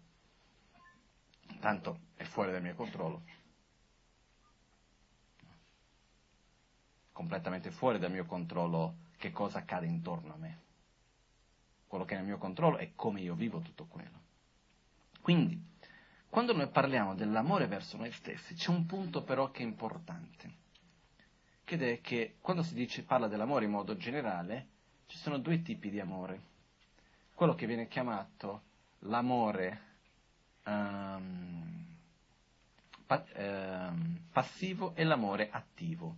[1.60, 3.22] tanto è fuori dal mio controllo.
[7.12, 10.58] Completamente fuori dal mio controllo che cosa accade intorno a me.
[11.86, 14.18] Quello che è nel mio controllo è come io vivo tutto quello.
[15.22, 15.58] Quindi,
[16.28, 20.52] quando noi parliamo dell'amore verso noi stessi, c'è un punto però che è importante,
[21.76, 24.66] che è che quando si dice, parla dell'amore in modo generale,
[25.06, 26.48] ci sono due tipi di amore.
[27.34, 28.62] Quello che viene chiamato
[29.00, 29.80] l'amore
[30.64, 31.96] um,
[33.06, 36.16] pa- um, passivo e l'amore attivo.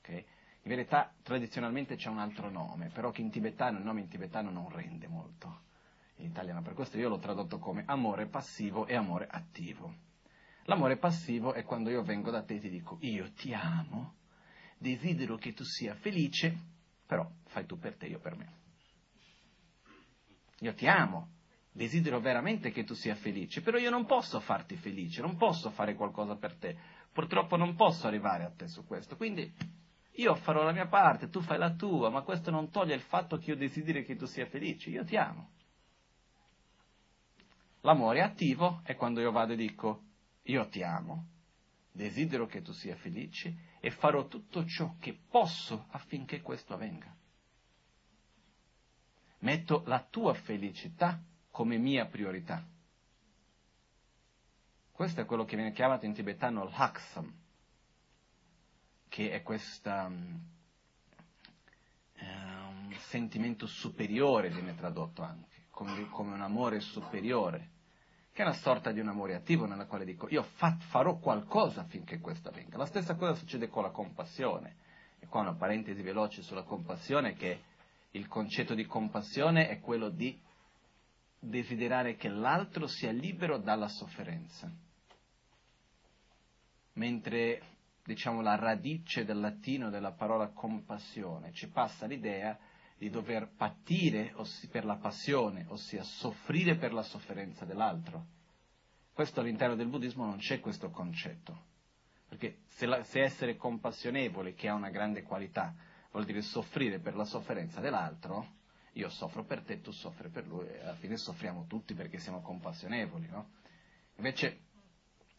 [0.00, 0.18] Okay?
[0.62, 4.50] In verità tradizionalmente c'è un altro nome, però che in tibetano il nome in tibetano
[4.50, 5.62] non rende molto
[6.16, 9.94] in italiano, per questo io l'ho tradotto come amore passivo e amore attivo.
[10.64, 14.16] L'amore passivo è quando io vengo da te e ti dico io ti amo,
[14.78, 16.56] desidero che tu sia felice,
[17.06, 18.56] però fai tu per te, io per me.
[20.60, 21.34] Io ti amo,
[21.72, 25.94] desidero veramente che tu sia felice, però io non posso farti felice, non posso fare
[25.94, 26.76] qualcosa per te,
[27.12, 29.52] purtroppo non posso arrivare a te su questo, quindi
[30.12, 33.36] io farò la mia parte, tu fai la tua, ma questo non toglie il fatto
[33.38, 35.50] che io desideri che tu sia felice, io ti amo.
[37.82, 40.02] L'amore attivo è quando io vado e dico
[40.42, 41.26] io ti amo,
[41.98, 47.12] desidero che tu sia felice e farò tutto ciò che posso affinché questo avvenga.
[49.40, 51.20] Metto la tua felicità
[51.50, 52.64] come mia priorità.
[54.92, 57.32] Questo è quello che viene chiamato in tibetano l'haksam,
[59.08, 60.40] che è questo um,
[62.20, 67.70] um, sentimento superiore, viene tradotto anche come, come un amore superiore,
[68.38, 71.80] che è una sorta di un amore attivo nella quale dico io fa, farò qualcosa
[71.80, 72.76] affinché questo avvenga.
[72.76, 74.76] La stessa cosa succede con la compassione.
[75.18, 77.62] E qua una parentesi veloce sulla compassione, che
[78.12, 80.40] il concetto di compassione è quello di
[81.40, 84.70] desiderare che l'altro sia libero dalla sofferenza.
[86.92, 87.62] Mentre,
[88.04, 92.56] diciamo, la radice del latino della parola compassione ci passa l'idea
[92.98, 94.34] di dover patire
[94.70, 98.26] per la passione, ossia soffrire per la sofferenza dell'altro.
[99.12, 101.66] Questo all'interno del buddismo non c'è questo concetto,
[102.28, 105.74] perché se, la, se essere compassionevole, che ha una grande qualità,
[106.10, 108.56] vuol dire soffrire per la sofferenza dell'altro,
[108.92, 112.42] io soffro per te, tu soffri per lui, e alla fine soffriamo tutti perché siamo
[112.42, 113.50] compassionevoli, no?
[114.16, 114.66] Invece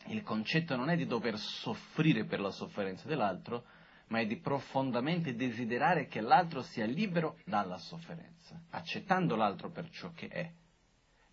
[0.07, 3.65] il concetto non è di dover soffrire per la sofferenza dell'altro,
[4.09, 10.11] ma è di profondamente desiderare che l'altro sia libero dalla sofferenza, accettando l'altro per ciò
[10.13, 10.51] che è.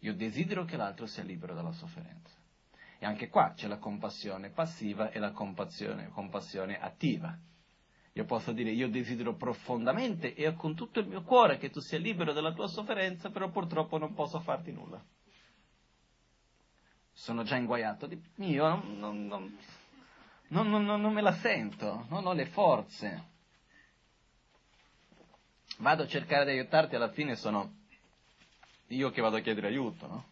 [0.00, 2.34] Io desidero che l'altro sia libero dalla sofferenza.
[2.98, 7.36] E anche qua c'è la compassione passiva e la compassione, compassione attiva.
[8.12, 11.98] Io posso dire io desidero profondamente e con tutto il mio cuore che tu sia
[11.98, 15.02] libero dalla tua sofferenza, però purtroppo non posso farti nulla.
[17.12, 19.56] Sono già inguaiato io non, non, non,
[20.48, 23.34] non, non, non me la sento, non ho le forze.
[25.78, 27.84] Vado a cercare di aiutarti, alla fine sono
[28.88, 30.26] io che vado a chiedere aiuto, no?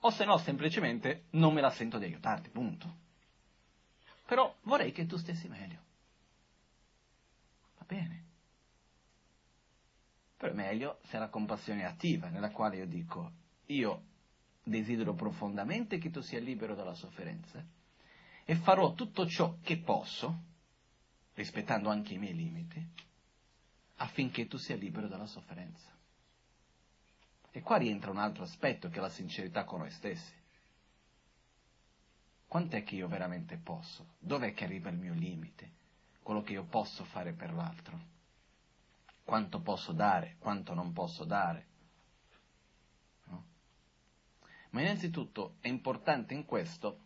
[0.00, 3.02] O se no, semplicemente non me la sento di aiutarti, punto.
[4.26, 5.78] Però vorrei che tu stessi meglio.
[7.78, 8.22] Va bene.
[10.36, 13.32] Però è meglio se la compassione è attiva, nella quale io dico,
[13.66, 14.02] io
[14.62, 17.64] desidero profondamente che tu sia libero dalla sofferenza
[18.44, 20.42] e farò tutto ciò che posso,
[21.34, 22.86] rispettando anche i miei limiti,
[23.96, 25.90] affinché tu sia libero dalla sofferenza.
[27.50, 30.32] E qua rientra un altro aspetto che è la sincerità con noi stessi.
[32.46, 34.14] Quant'è che io veramente posso?
[34.18, 35.82] Dov'è che arriva il mio limite?
[36.22, 38.12] Quello che io posso fare per l'altro?
[39.24, 40.36] Quanto posso dare?
[40.38, 41.66] Quanto non posso dare?
[43.24, 43.44] No?
[44.70, 47.03] Ma innanzitutto è importante in questo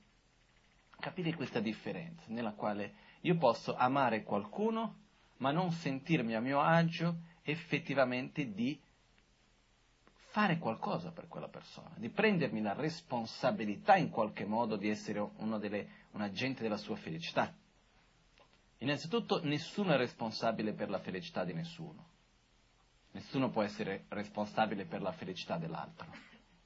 [0.99, 5.07] capire questa differenza nella quale io posso amare qualcuno
[5.39, 8.81] ma non sentirmi a mio agio effettivamente di
[10.31, 15.19] fare qualcosa per quella persona, di prendermi la responsabilità in qualche modo di essere
[15.59, 17.53] delle, un agente della sua felicità.
[18.79, 22.07] Innanzitutto nessuno è responsabile per la felicità di nessuno.
[23.13, 26.07] Nessuno può essere responsabile per la felicità dell'altro,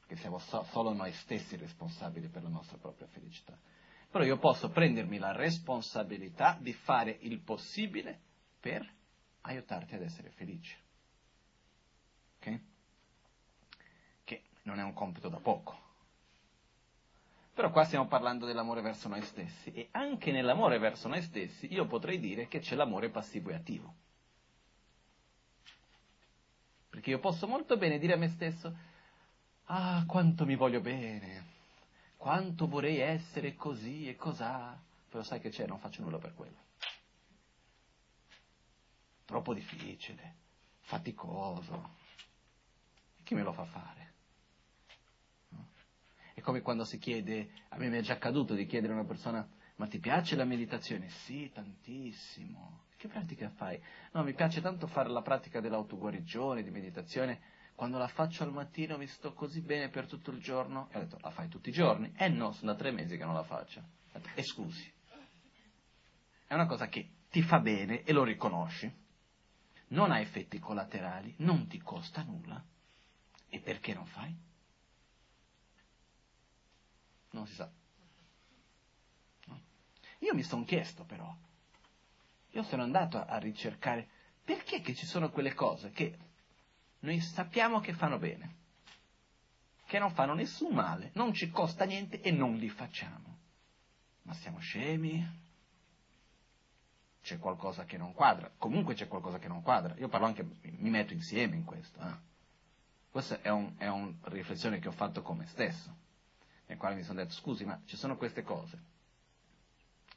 [0.01, 3.57] perché siamo so- solo noi stessi responsabili per la nostra propria felicità
[4.12, 8.20] però io posso prendermi la responsabilità di fare il possibile
[8.60, 8.86] per
[9.40, 10.76] aiutarti ad essere felice.
[12.36, 12.60] Ok?
[14.22, 15.80] Che non è un compito da poco.
[17.54, 21.86] Però qua stiamo parlando dell'amore verso noi stessi e anche nell'amore verso noi stessi io
[21.86, 23.94] potrei dire che c'è l'amore passivo e attivo.
[26.90, 28.76] Perché io posso molto bene dire a me stesso,
[29.64, 31.51] ah, quanto mi voglio bene,
[32.23, 36.57] quanto vorrei essere così e cos'ha, però sai che c'è, non faccio nulla per quello.
[39.25, 40.37] Troppo difficile,
[40.83, 41.97] faticoso.
[43.18, 44.12] E chi me lo fa fare?
[46.35, 49.09] È come quando si chiede, a me mi è già accaduto di chiedere a una
[49.09, 49.45] persona,
[49.75, 51.09] ma ti piace la meditazione?
[51.09, 52.85] Sì, tantissimo.
[52.99, 53.83] Che pratica fai?
[54.12, 57.41] No, mi piace tanto fare la pratica dell'autoguarigione, di meditazione,
[57.75, 60.89] quando la faccio al mattino mi sto così bene per tutto il giorno.
[60.91, 62.12] E ho detto, la fai tutti i giorni?
[62.16, 63.83] Eh no, sono da tre mesi che non la faccio.
[64.12, 64.93] Ho e scusi.
[66.47, 69.01] È una cosa che ti fa bene e lo riconosci.
[69.89, 72.62] Non ha effetti collaterali, non ti costa nulla.
[73.49, 74.35] E perché non fai?
[77.31, 77.70] Non si sa.
[79.47, 79.61] No.
[80.20, 81.35] Io mi sono chiesto però,
[82.51, 84.09] io sono andato a ricercare
[84.45, 86.18] perché che ci sono quelle cose che
[87.03, 88.55] noi sappiamo che fanno bene,
[89.86, 93.38] che non fanno nessun male, non ci costa niente e non li facciamo.
[94.22, 95.40] Ma siamo scemi?
[97.22, 98.53] C'è qualcosa che non quadra?
[98.57, 99.94] Comunque c'è qualcosa che non quadra.
[99.98, 102.00] Io parlo anche, mi metto insieme in questo.
[102.00, 102.30] Eh?
[103.11, 105.94] Questa è, un, è una riflessione che ho fatto con me stesso,
[106.66, 108.90] nel quale mi sono detto, scusi, ma ci sono queste cose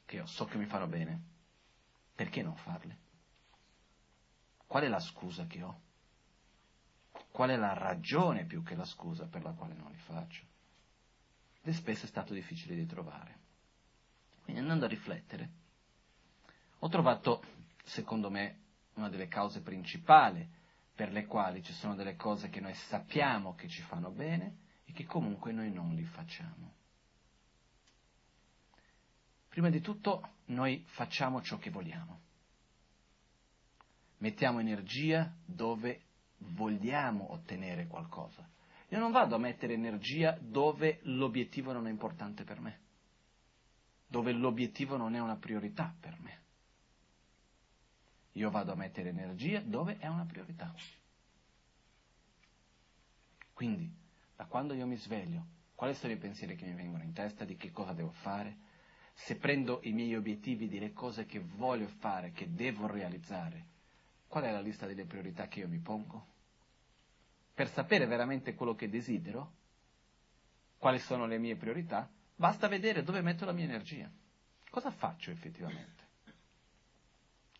[0.04, 1.20] che io so che mi fanno bene,
[2.14, 2.96] perché non farle?
[4.66, 5.80] Qual è la scusa che ho?
[7.36, 10.42] Qual è la ragione più che la scusa per la quale non li faccio.
[11.60, 13.38] Ed spesso è stato difficile di trovare.
[14.42, 15.50] Quindi andando a riflettere,
[16.78, 17.44] ho trovato,
[17.84, 18.60] secondo me,
[18.94, 20.48] una delle cause principali
[20.94, 24.56] per le quali ci sono delle cose che noi sappiamo che ci fanno bene
[24.86, 26.72] e che comunque noi non li facciamo.
[29.50, 32.18] Prima di tutto, noi facciamo ciò che vogliamo.
[34.20, 36.05] mettiamo energia dove
[36.50, 38.48] vogliamo ottenere qualcosa.
[38.88, 42.78] Io non vado a mettere energia dove l'obiettivo non è importante per me,
[44.06, 46.44] dove l'obiettivo non è una priorità per me.
[48.32, 50.72] Io vado a mettere energia dove è una priorità.
[53.52, 53.90] Quindi,
[54.36, 55.44] da quando io mi sveglio,
[55.74, 58.64] quali sono i pensieri che mi vengono in testa, di che cosa devo fare?
[59.14, 63.64] Se prendo i miei obiettivi delle cose che voglio fare, che devo realizzare,
[64.28, 66.34] qual è la lista delle priorità che io mi pongo?
[67.56, 69.54] Per sapere veramente quello che desidero,
[70.76, 74.10] quali sono le mie priorità, basta vedere dove metto la mia energia.
[74.68, 76.04] Cosa faccio effettivamente?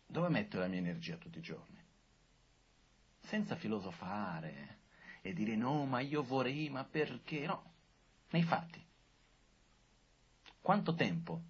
[0.05, 1.83] Dove metto la mia energia tutti i giorni?
[3.21, 4.77] Senza filosofare
[5.21, 7.47] e dire no, ma io vorrei, ma perché?
[7.47, 7.71] No,
[8.29, 8.79] nei fatti.
[10.61, 11.41] Quanto tempo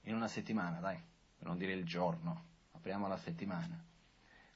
[0.00, 1.00] in una settimana, dai,
[1.38, 3.80] per non dire il giorno, apriamo la settimana,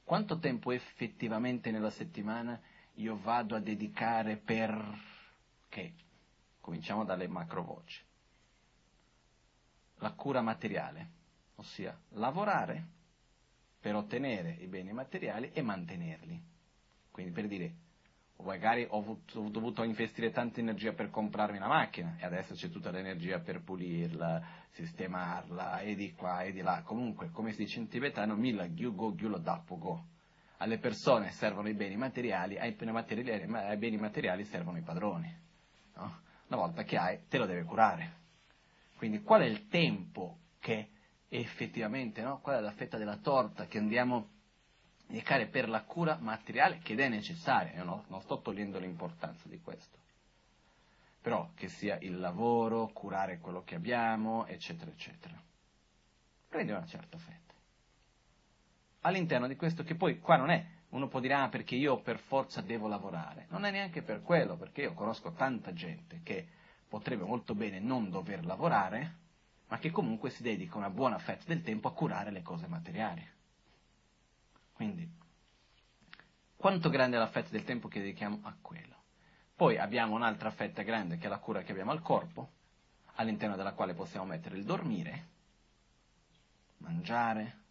[0.02, 2.60] quanto tempo effettivamente nella settimana
[2.96, 4.74] io vado a dedicare per
[5.68, 5.92] che?
[6.60, 8.02] Cominciamo dalle macro voci.
[9.96, 11.10] La cura materiale,
[11.56, 12.94] ossia lavorare
[13.80, 16.42] per ottenere i beni materiali e mantenerli.
[17.10, 17.74] Quindi per dire,
[18.42, 23.38] magari ho, dovuto investire tanta energia per comprarmi una macchina e adesso c'è tutta l'energia
[23.40, 24.42] per pulirla,
[24.72, 26.82] sistemarla e di qua e di là.
[26.82, 30.14] Comunque, come si dice in tibetano, mila gyugo go.
[30.58, 35.34] Alle persone servono i beni materiali, ai, materiali, ai beni materiali servono i padroni.
[35.94, 36.20] No?
[36.48, 38.24] Una volta che hai, te lo deve curare.
[38.96, 40.90] Quindi qual è il tempo che
[41.28, 42.40] effettivamente, no?
[42.40, 44.24] qual è la fetta della torta che andiamo a
[45.06, 49.60] dedicare per la cura materiale che è necessaria, io no, non sto togliendo l'importanza di
[49.60, 49.98] questo,
[51.20, 55.40] però che sia il lavoro, curare quello che abbiamo, eccetera, eccetera.
[56.48, 57.45] Prendi una certa fetta.
[59.06, 62.18] All'interno di questo che poi qua non è, uno può dire ah perché io per
[62.18, 66.44] forza devo lavorare, non è neanche per quello, perché io conosco tanta gente che
[66.88, 69.14] potrebbe molto bene non dover lavorare,
[69.68, 73.24] ma che comunque si dedica una buona fetta del tempo a curare le cose materiali.
[74.72, 75.08] Quindi,
[76.56, 78.96] quanto grande è la fetta del tempo che dedichiamo a quello?
[79.54, 82.50] Poi abbiamo un'altra fetta grande che è la cura che abbiamo al corpo,
[83.14, 85.26] all'interno della quale possiamo mettere il dormire,
[86.78, 87.65] mangiare,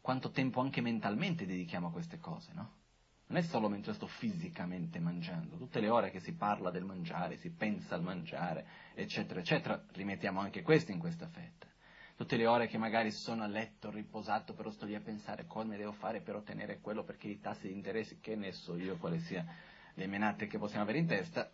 [0.00, 2.78] quanto tempo anche mentalmente dedichiamo a queste cose, no?
[3.26, 7.36] Non è solo mentre sto fisicamente mangiando, tutte le ore che si parla del mangiare,
[7.36, 11.68] si pensa al mangiare, eccetera, eccetera, rimettiamo anche questo in questa fetta.
[12.16, 15.76] Tutte le ore che magari sono a letto, riposato, però sto lì a pensare come
[15.76, 19.20] devo fare per ottenere quello, perché i tassi di interessi, che ne so io, quali
[19.20, 19.50] siano
[19.94, 21.50] le menate che possiamo avere in testa,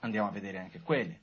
[0.00, 1.20] andiamo a vedere anche quelle.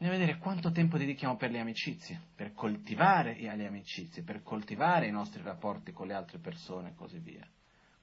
[0.00, 5.06] Andiamo a vedere quanto tempo dedichiamo per le amicizie, per coltivare le amicizie, per coltivare
[5.06, 7.46] i nostri rapporti con le altre persone e così via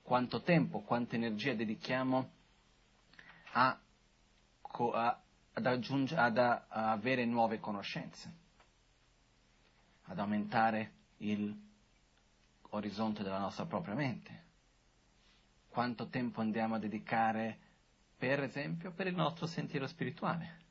[0.06, 2.30] quanto tempo, quanta energia dedichiamo
[3.54, 3.80] a,
[4.62, 5.22] a,
[5.54, 8.32] ad, ad a, avere nuove conoscenze,
[10.04, 10.92] ad aumentare
[12.70, 14.44] l'orizzonte della nostra propria mente.
[15.70, 17.58] Quanto tempo andiamo a dedicare,
[18.16, 20.65] per esempio, per il nostro sentiero spirituale.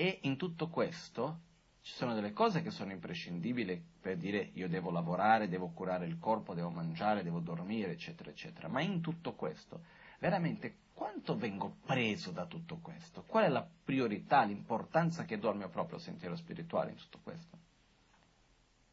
[0.00, 1.40] E in tutto questo
[1.82, 6.18] ci sono delle cose che sono imprescindibili per dire io devo lavorare, devo curare il
[6.18, 8.68] corpo, devo mangiare, devo dormire, eccetera, eccetera.
[8.68, 9.84] Ma in tutto questo,
[10.18, 13.24] veramente quanto vengo preso da tutto questo?
[13.24, 17.58] Qual è la priorità, l'importanza che do al mio proprio sentiero spirituale in tutto questo?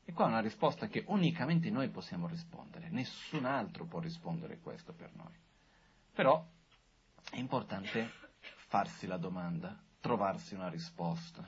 [0.03, 4.91] E qua è una risposta che unicamente noi possiamo rispondere, nessun altro può rispondere questo
[4.91, 5.39] per noi.
[6.13, 6.45] Però
[7.31, 8.11] è importante
[8.67, 11.45] farsi la domanda, trovarsi una risposta.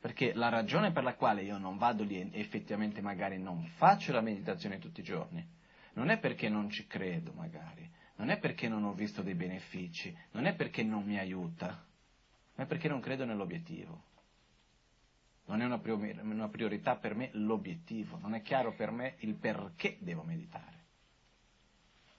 [0.00, 4.12] Perché la ragione per la quale io non vado lì e effettivamente magari non faccio
[4.12, 5.46] la meditazione tutti i giorni,
[5.92, 7.86] non è perché non ci credo magari,
[8.16, 11.84] non è perché non ho visto dei benefici, non è perché non mi aiuta,
[12.54, 14.04] ma è perché non credo nell'obiettivo.
[15.48, 19.34] Non è una, priori- una priorità per me l'obiettivo, non è chiaro per me il
[19.34, 20.84] perché devo meditare.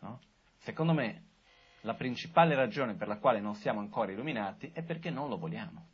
[0.01, 0.19] No?
[0.59, 1.23] Secondo me
[1.87, 5.87] la principale ragione per la quale non siamo ancora illuminati è perché non lo vogliamo.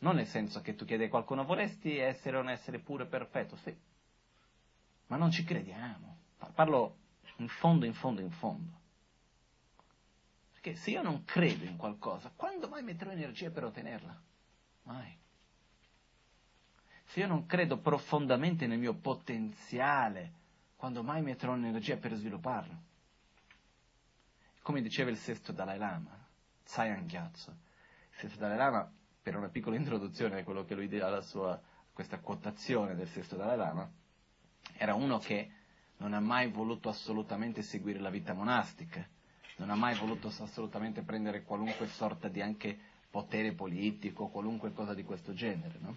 [0.00, 3.56] Non nel senso che tu chiedi a qualcuno, vorresti essere un essere puro e perfetto?
[3.56, 3.74] Sì.
[5.06, 6.18] Ma non ci crediamo.
[6.54, 6.96] Parlo
[7.36, 8.78] in fondo, in fondo, in fondo.
[10.52, 14.22] Perché se io non credo in qualcosa, quando mai metterò energia per ottenerla?
[14.82, 15.16] Mai.
[17.06, 20.32] Se io non credo profondamente nel mio potenziale,
[20.76, 22.88] quando mai metterò energia per svilupparlo?
[24.62, 26.16] Come diceva il sesto Dalai Lama,
[26.64, 28.92] Tsayan Gyatso, il sesto Dalai Lama
[29.22, 31.60] per una piccola introduzione a quello che lui dà alla sua,
[31.92, 33.90] questa quotazione del sesto Dalai Lama,
[34.76, 35.50] era uno che
[35.98, 39.06] non ha mai voluto assolutamente seguire la vita monastica,
[39.56, 42.78] non ha mai voluto assolutamente prendere qualunque sorta di anche
[43.10, 45.78] potere politico, qualunque cosa di questo genere.
[45.80, 45.96] No?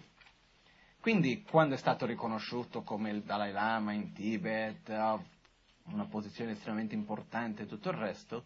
[1.00, 5.18] Quindi quando è stato riconosciuto come il Dalai Lama in Tibet, ha
[5.84, 8.44] una posizione estremamente importante e tutto il resto,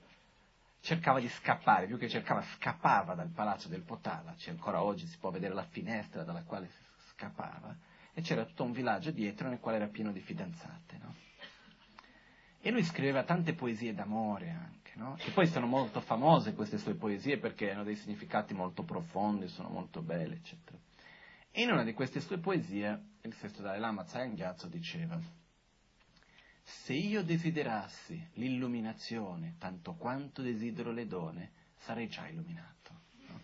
[0.88, 5.18] cercava di scappare, più che cercava, scappava dal palazzo del Potala, cioè ancora oggi si
[5.18, 6.70] può vedere la finestra dalla quale
[7.10, 7.76] scappava,
[8.14, 10.98] e c'era tutto un villaggio dietro nel quale era pieno di fidanzate.
[11.02, 11.14] No?
[12.60, 15.14] E lui scriveva tante poesie d'amore anche, no?
[15.18, 19.68] che poi sono molto famose queste sue poesie perché hanno dei significati molto profondi, sono
[19.68, 20.78] molto belle, eccetera.
[21.50, 25.20] E in una di queste sue poesie il sesto Dalai Lama Tsayan Gyatso diceva
[26.68, 33.00] se io desiderassi l'illuminazione tanto quanto desidero le donne, sarei già illuminato.
[33.26, 33.40] No?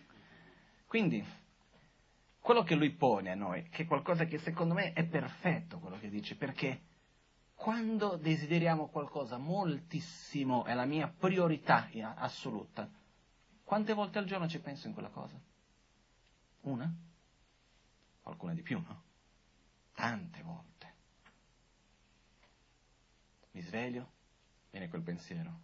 [0.85, 1.25] Quindi,
[2.39, 5.97] quello che lui pone a noi, che è qualcosa che secondo me è perfetto quello
[5.97, 6.81] che dice, perché
[7.55, 12.87] quando desideriamo qualcosa moltissimo, è la mia priorità assoluta,
[13.63, 15.41] quante volte al giorno ci penso in quella cosa?
[16.61, 16.93] Una?
[18.21, 19.01] Qualcuna di più, no?
[19.95, 20.74] Tante volte.
[23.55, 24.11] Mi sveglio,
[24.69, 25.61] viene quel pensiero.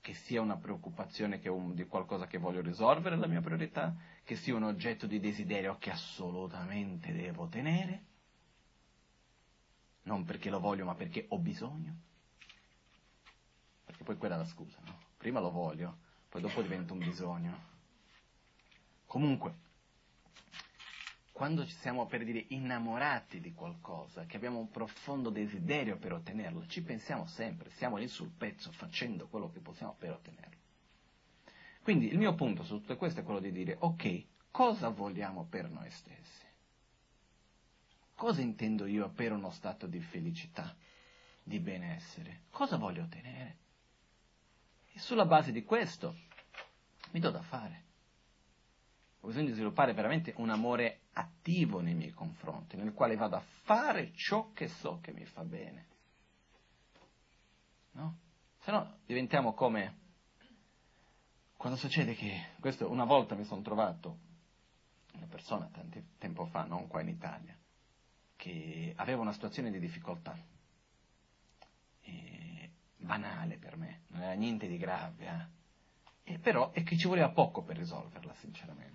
[0.00, 3.94] Che sia una preoccupazione che un, di qualcosa che voglio risolvere, la mia priorità,
[4.24, 8.02] che sia un oggetto di desiderio che assolutamente devo tenere,
[10.02, 11.96] non perché lo voglio ma perché ho bisogno.
[13.84, 14.98] Perché poi quella è la scusa, no?
[15.16, 15.98] Prima lo voglio,
[16.28, 17.72] poi dopo diventa un bisogno.
[19.06, 19.54] Comunque,
[21.34, 26.64] quando ci siamo per dire innamorati di qualcosa, che abbiamo un profondo desiderio per ottenerlo,
[26.68, 30.56] ci pensiamo sempre, siamo lì sul pezzo facendo quello che possiamo per ottenerlo.
[31.82, 35.68] Quindi il mio punto su tutto questo è quello di dire, ok, cosa vogliamo per
[35.68, 36.46] noi stessi?
[38.14, 40.72] Cosa intendo io per uno stato di felicità,
[41.42, 42.42] di benessere?
[42.50, 43.56] Cosa voglio ottenere?
[44.92, 46.14] E sulla base di questo
[47.10, 47.83] mi do da fare.
[49.24, 53.42] Ho bisogno di sviluppare veramente un amore attivo nei miei confronti, nel quale vado a
[53.62, 55.86] fare ciò che so che mi fa bene.
[57.92, 58.18] No?
[58.58, 59.96] Se no diventiamo come
[61.56, 64.18] quando succede che, questo una volta mi sono trovato
[65.14, 67.56] una persona tanto tempo fa, non qua in Italia,
[68.36, 70.36] che aveva una situazione di difficoltà,
[72.02, 75.62] e banale per me, non era niente di grave, eh?
[76.24, 78.92] E però è che ci voleva poco per risolverla, sinceramente.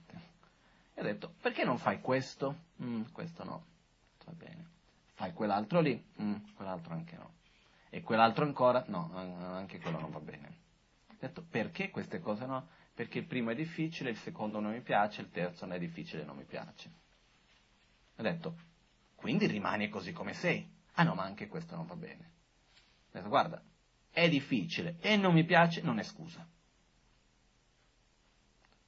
[0.95, 2.63] E ho detto, perché non fai questo?
[2.81, 3.65] Mm, questo no,
[4.25, 4.67] va bene.
[5.13, 6.03] Fai quell'altro lì?
[6.21, 7.33] Mm, quell'altro anche no.
[7.89, 8.83] E quell'altro ancora?
[8.87, 10.57] No, anche quello non va bene.
[11.07, 12.67] Ho detto, perché queste cose no?
[12.95, 16.23] Perché il primo è difficile, il secondo non mi piace, il terzo non è difficile,
[16.23, 16.91] non mi piace.
[18.15, 18.55] Ho detto,
[19.15, 20.67] quindi rimani così come sei.
[20.93, 22.31] Ah no, ma anche questo non va bene.
[22.73, 23.61] Ho detto, guarda,
[24.09, 26.45] è difficile e non mi piace, non è scusa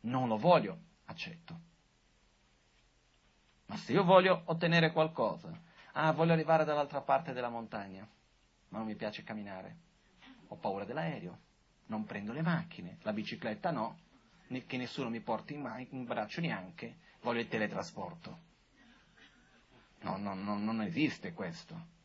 [0.01, 1.59] non lo voglio, accetto.
[3.65, 5.51] Ma se io voglio ottenere qualcosa,
[5.93, 8.07] ah, voglio arrivare dall'altra parte della montagna,
[8.69, 9.77] ma non mi piace camminare,
[10.47, 11.39] ho paura dell'aereo,
[11.87, 13.97] non prendo le macchine, la bicicletta no,
[14.65, 18.49] che nessuno mi porti in, in braccio neanche, voglio il teletrasporto.
[20.01, 21.99] No, no, no, non esiste questo.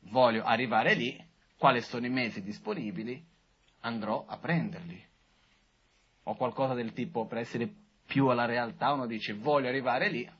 [0.00, 1.22] Voglio arrivare lì,
[1.56, 3.22] quali sono i mezzi disponibili,
[3.80, 5.06] andrò a prenderli
[6.28, 7.72] o qualcosa del tipo per essere
[8.04, 10.30] più alla realtà, uno dice voglio arrivare lì,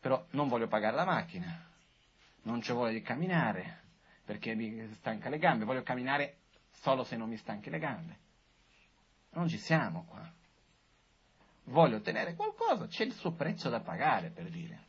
[0.00, 1.68] però non voglio pagare la macchina,
[2.42, 3.78] non c'ho voglia di camminare
[4.24, 6.38] perché mi stanca le gambe, voglio camminare
[6.70, 8.18] solo se non mi stanchi le gambe.
[9.30, 10.28] Non ci siamo qua.
[11.64, 14.86] Voglio ottenere qualcosa, c'è il suo prezzo da pagare, per dire.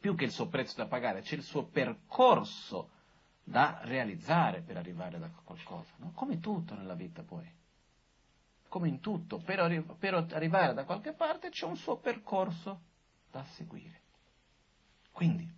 [0.00, 2.90] Più che il suo prezzo da pagare, c'è il suo percorso
[3.42, 6.12] da realizzare per arrivare a qualcosa, no?
[6.12, 7.62] come tutto nella vita poi
[8.74, 12.80] come in tutto, per, arri- per arrivare da qualche parte c'è un suo percorso
[13.30, 14.00] da seguire.
[15.12, 15.48] Quindi,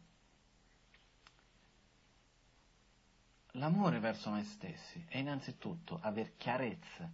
[3.53, 7.11] l'amore verso noi stessi è innanzitutto aver chiarezza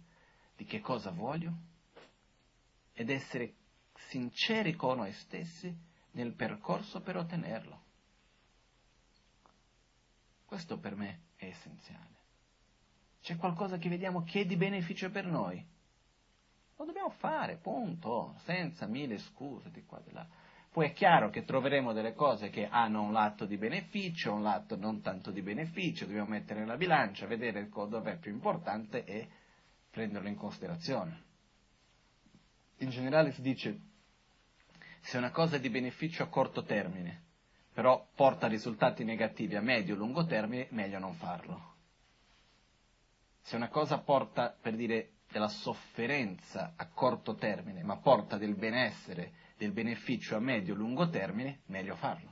[0.57, 1.53] di che cosa voglio
[2.91, 3.53] ed essere
[4.09, 5.73] sinceri con noi stessi
[6.11, 7.81] nel percorso per ottenerlo.
[10.43, 12.17] Questo per me è essenziale.
[13.21, 15.71] C'è qualcosa che vediamo che è di beneficio per noi
[16.75, 20.27] lo dobbiamo fare, punto, senza mille scuse di qua e di là.
[20.71, 24.75] Poi è chiaro che troveremo delle cose che hanno un lato di beneficio, un lato
[24.75, 29.29] non tanto di beneficio, dobbiamo mettere nella bilancia, vedere dove è più importante e
[29.91, 31.21] prenderlo in considerazione.
[32.77, 33.79] in generale si dice
[35.01, 37.21] se una cosa è di beneficio a corto termine,
[37.71, 41.75] però porta risultati negativi a medio-lungo termine, meglio non farlo.
[43.41, 49.33] Se una cosa porta, per dire, della sofferenza a corto termine, ma porta del benessere,
[49.57, 52.31] del beneficio a medio-lungo termine, meglio farlo.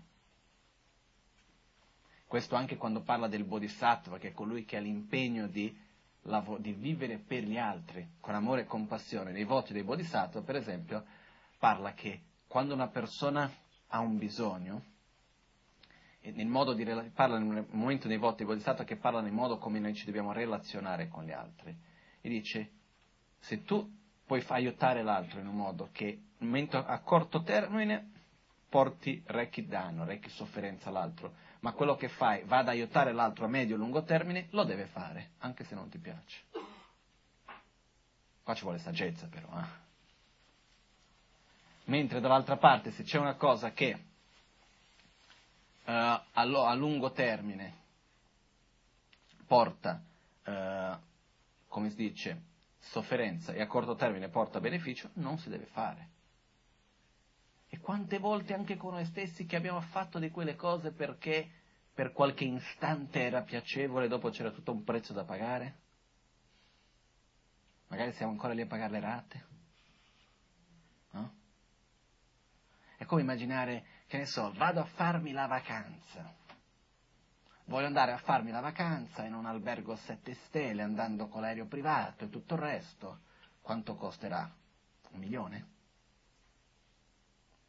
[2.27, 5.75] Questo anche quando parla del bodhisattva, che è colui che ha l'impegno di,
[6.59, 9.31] di vivere per gli altri, con amore e compassione.
[9.31, 11.03] Nei voti dei bodhisattva, per esempio,
[11.57, 13.51] parla che quando una persona
[13.87, 14.83] ha un bisogno,
[16.21, 19.79] nel modo di, parla nel momento dei voti dei bodhisattva che parla nel modo come
[19.79, 21.75] noi ci dobbiamo relazionare con gli altri,
[22.21, 22.69] e dice,
[23.41, 26.19] se tu puoi aiutare l'altro in un modo che
[26.71, 28.11] a corto termine
[28.69, 33.49] porti recchi danno, recchi sofferenza all'altro, ma quello che fai va ad aiutare l'altro a
[33.49, 36.43] medio e lungo termine, lo deve fare, anche se non ti piace.
[38.43, 39.47] Qua ci vuole saggezza però.
[39.59, 39.79] Eh?
[41.85, 43.93] Mentre dall'altra parte se c'è una cosa che
[45.83, 47.79] uh, a, a, lungo termine
[49.45, 50.01] porta,
[50.45, 50.97] uh,
[51.67, 52.41] come si dice,
[52.81, 56.09] sofferenza e a corto termine porta beneficio, non si deve fare.
[57.69, 61.49] E quante volte anche con noi stessi che abbiamo fatto di quelle cose perché
[61.93, 65.79] per qualche istante era piacevole e dopo c'era tutto un prezzo da pagare?
[67.87, 69.45] Magari siamo ancora lì a pagare le rate.
[71.11, 71.33] No?
[72.97, 76.39] È come immaginare, che ne so, vado a farmi la vacanza.
[77.71, 81.67] Voglio andare a farmi la vacanza in un albergo a sette stelle, andando con l'aereo
[81.67, 83.19] privato e tutto il resto.
[83.61, 84.53] Quanto costerà?
[85.11, 85.67] Un milione?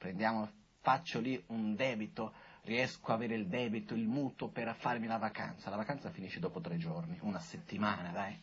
[0.03, 0.51] prendiamo,
[0.81, 2.33] faccio lì un debito,
[2.63, 5.71] riesco a avere il debito, il mutuo per farmi la vacanza.
[5.71, 8.37] La vacanza finisce dopo tre giorni, una settimana, dai.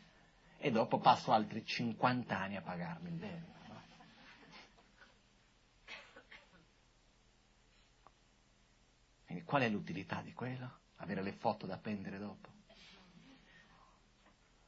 [0.57, 3.57] E dopo passo altri 50 anni a pagarmi il debito.
[9.25, 10.78] Quindi qual è l'utilità di quello?
[11.01, 12.49] Avere le foto da appendere dopo?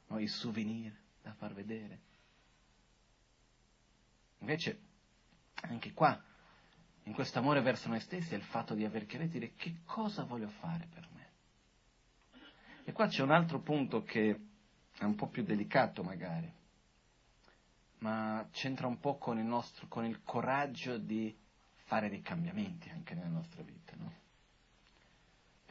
[0.08, 2.00] No, I souvenir da far vedere?
[4.38, 4.80] Invece,
[5.54, 6.20] anche qua,
[7.04, 10.24] in questo amore verso noi stessi è il fatto di aver chiarito dire che cosa
[10.24, 11.30] voglio fare per me.
[12.84, 14.40] E qua c'è un altro punto che
[14.98, 16.52] è un po' più delicato magari,
[17.98, 21.36] ma c'entra un po' con il, nostro, con il coraggio di
[21.84, 24.20] fare dei cambiamenti anche nella nostra vita, no?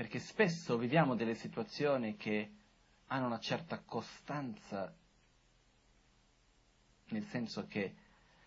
[0.02, 2.50] Perché spesso viviamo delle situazioni che
[3.06, 4.92] hanno una certa costanza,
[7.10, 7.94] nel senso che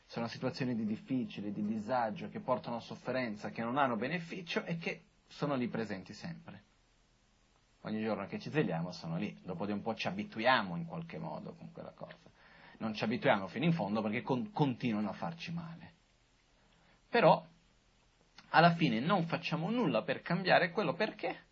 [0.05, 4.79] sono situazioni di difficile, di disagio, che portano a sofferenza, che non hanno beneficio e
[4.79, 6.63] che sono lì presenti sempre.
[7.83, 11.19] Ogni giorno che ci svegliamo sono lì, dopo di un po' ci abituiamo in qualche
[11.19, 12.19] modo con quella cosa.
[12.79, 15.93] Non ci abituiamo fino in fondo perché con- continuano a farci male.
[17.09, 17.47] Però
[18.55, 21.47] alla fine non facciamo nulla per cambiare quello perché?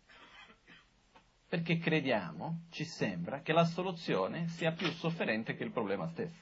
[1.47, 6.41] Perché crediamo, ci sembra, che la soluzione sia più sofferente che il problema stesso.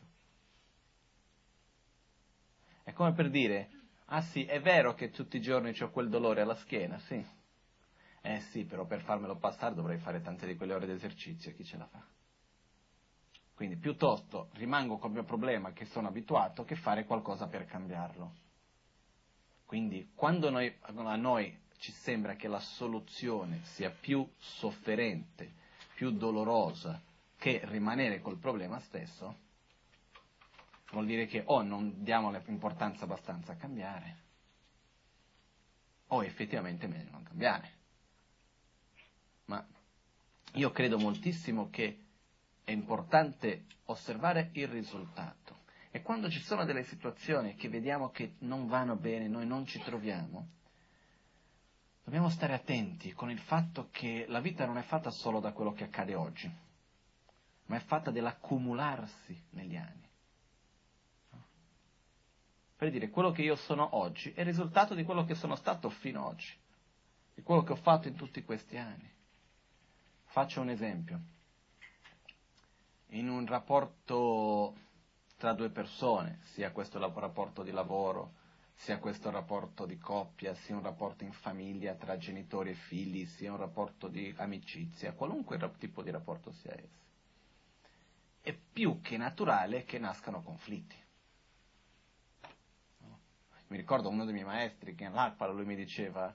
[2.83, 3.69] È come per dire,
[4.05, 7.25] ah sì, è vero che tutti i giorni ho quel dolore alla schiena, sì.
[8.21, 11.65] Eh sì, però per farmelo passare dovrei fare tante di quelle ore di esercizio, chi
[11.65, 12.05] ce la fa?
[13.55, 18.40] Quindi piuttosto rimango col mio problema che sono abituato che fare qualcosa per cambiarlo.
[19.71, 25.49] Quindi quando noi, a noi ci sembra che la soluzione sia più sofferente,
[25.93, 27.01] più dolorosa
[27.37, 29.37] che rimanere col problema stesso,
[30.91, 34.17] vuol dire che o non diamo importanza abbastanza a cambiare,
[36.07, 37.71] o effettivamente è meglio non cambiare.
[39.45, 39.65] Ma
[40.55, 42.03] io credo moltissimo che
[42.65, 45.60] è importante osservare il risultato.
[45.91, 49.79] E quando ci sono delle situazioni che vediamo che non vanno bene, noi non ci
[49.79, 50.47] troviamo,
[52.03, 55.73] dobbiamo stare attenti con il fatto che la vita non è fatta solo da quello
[55.73, 56.49] che accade oggi,
[57.65, 60.09] ma è fatta dell'accumularsi negli anni
[62.81, 65.91] per dire quello che io sono oggi è il risultato di quello che sono stato
[65.91, 66.51] fino ad oggi,
[67.35, 69.07] di quello che ho fatto in tutti questi anni.
[70.29, 71.19] Faccio un esempio.
[73.09, 74.73] In un rapporto
[75.41, 78.33] tra due persone, sia questo rapporto di lavoro,
[78.75, 83.51] sia questo rapporto di coppia, sia un rapporto in famiglia tra genitori e figli, sia
[83.51, 86.99] un rapporto di amicizia, qualunque tipo di rapporto sia esso.
[88.39, 90.99] È più che naturale che nascano conflitti
[93.71, 96.31] mi ricordo uno dei miei maestri che all'Arpala lui mi diceva,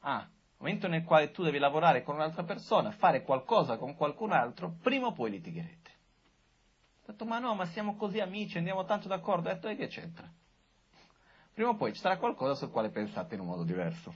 [0.00, 0.28] ah,
[0.58, 5.06] momento nel quale tu devi lavorare con un'altra persona, fare qualcosa con qualcun altro, prima
[5.06, 5.83] o poi litigherete.
[7.06, 9.48] Ho detto, ma no, ma siamo così amici, andiamo tanto d'accordo.
[9.48, 10.30] Ho detto, e che c'entra?
[11.54, 14.12] prima o poi ci sarà qualcosa sul quale pensate in un modo diverso.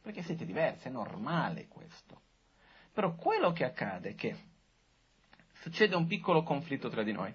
[0.00, 2.20] Perché siete diversi, è normale questo.
[2.92, 4.36] Però quello che accade è che
[5.60, 7.34] succede un piccolo conflitto tra di noi.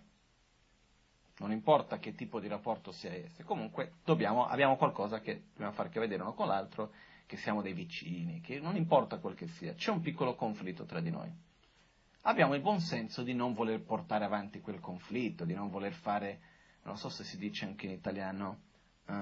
[1.39, 5.89] Non importa che tipo di rapporto sia esse, comunque dobbiamo, abbiamo qualcosa che dobbiamo fare
[5.89, 6.91] che vedere uno con l'altro,
[7.25, 10.99] che siamo dei vicini, che non importa quel che sia, c'è un piccolo conflitto tra
[10.99, 11.31] di noi.
[12.27, 16.41] Abbiamo il buon senso di non voler portare avanti quel conflitto, di non voler fare,
[16.83, 18.63] non so se si dice anche in italiano,
[19.05, 19.13] uh,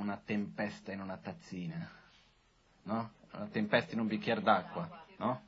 [0.00, 1.86] una tempesta in una tazzina,
[2.84, 3.12] no?
[3.32, 5.42] Una tempesta in un bicchiere d'acqua, no?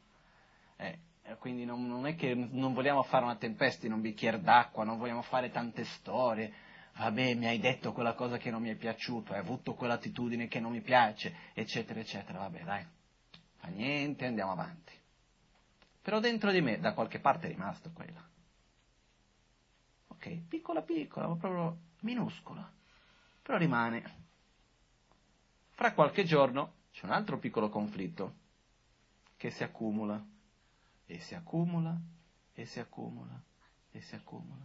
[0.76, 0.98] Eh,
[1.38, 4.98] quindi non, non, è che non vogliamo fare una tempesta in un bicchiere d'acqua, non
[4.98, 6.52] vogliamo fare tante storie.
[6.98, 10.60] Vabbè, mi hai detto quella cosa che non mi è piaciuto, hai avuto quell'attitudine che
[10.60, 12.40] non mi piace, eccetera, eccetera.
[12.40, 12.86] Vabbè, dai,
[13.56, 15.04] fa niente, andiamo avanti.
[16.06, 18.24] Però dentro di me, da qualche parte è rimasto quella.
[20.06, 22.72] Ok, piccola piccola, ma proprio minuscola.
[23.42, 24.04] Però rimane.
[25.70, 28.34] Fra qualche giorno c'è un altro piccolo conflitto
[29.36, 30.24] che si accumula
[31.06, 31.98] e si accumula
[32.54, 33.42] e si accumula
[33.90, 34.64] e si accumula.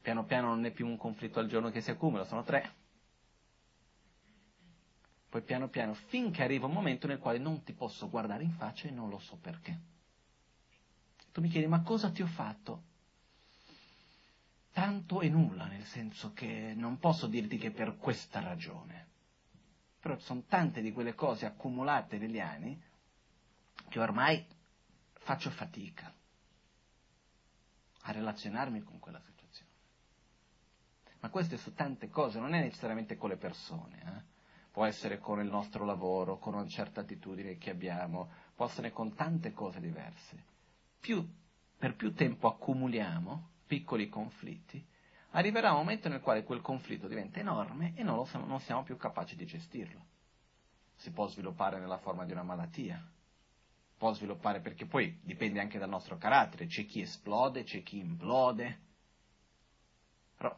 [0.00, 2.74] Piano piano non è più un conflitto al giorno che si accumula, sono tre.
[5.28, 8.86] Poi piano piano, finché arriva un momento nel quale non ti posso guardare in faccia
[8.86, 9.98] e non lo so perché.
[11.32, 12.88] Tu mi chiedi, ma cosa ti ho fatto?
[14.72, 19.08] Tanto e nulla, nel senso che non posso dirti che per questa ragione.
[20.00, 22.80] Però sono tante di quelle cose accumulate negli anni
[23.88, 24.44] che ormai
[25.12, 26.12] faccio fatica
[28.02, 29.70] a relazionarmi con quella situazione.
[31.20, 34.22] Ma queste sono tante cose, non è necessariamente con le persone, eh?
[34.70, 39.14] può essere con il nostro lavoro, con una certa attitudine che abbiamo, può essere con
[39.14, 40.44] tante cose diverse.
[41.00, 41.26] Più,
[41.78, 44.84] per più tempo accumuliamo piccoli conflitti,
[45.30, 48.96] arriverà un momento nel quale quel conflitto diventa enorme e non, siamo, non siamo più
[48.96, 50.04] capaci di gestirlo.
[50.96, 53.02] Si può sviluppare nella forma di una malattia,
[53.96, 58.80] può sviluppare, perché poi dipende anche dal nostro carattere, c'è chi esplode, c'è chi implode,
[60.36, 60.56] però